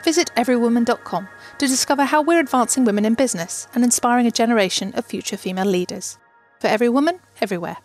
Visit 0.05 0.31
everywoman.com 0.37 1.29
to 1.59 1.67
discover 1.67 2.05
how 2.05 2.23
we're 2.23 2.39
advancing 2.39 2.85
women 2.85 3.05
in 3.05 3.15
business 3.15 3.67
and 3.75 3.83
inspiring 3.83 4.29
a 4.29 4.31
generation 4.31 4.93
of 4.95 5.05
future 5.05 5.37
female 5.37 5.67
leaders. 5.67 6.17
For 6.61 6.69
every 6.69 6.89
woman, 6.89 7.21
everywhere. 7.41 7.77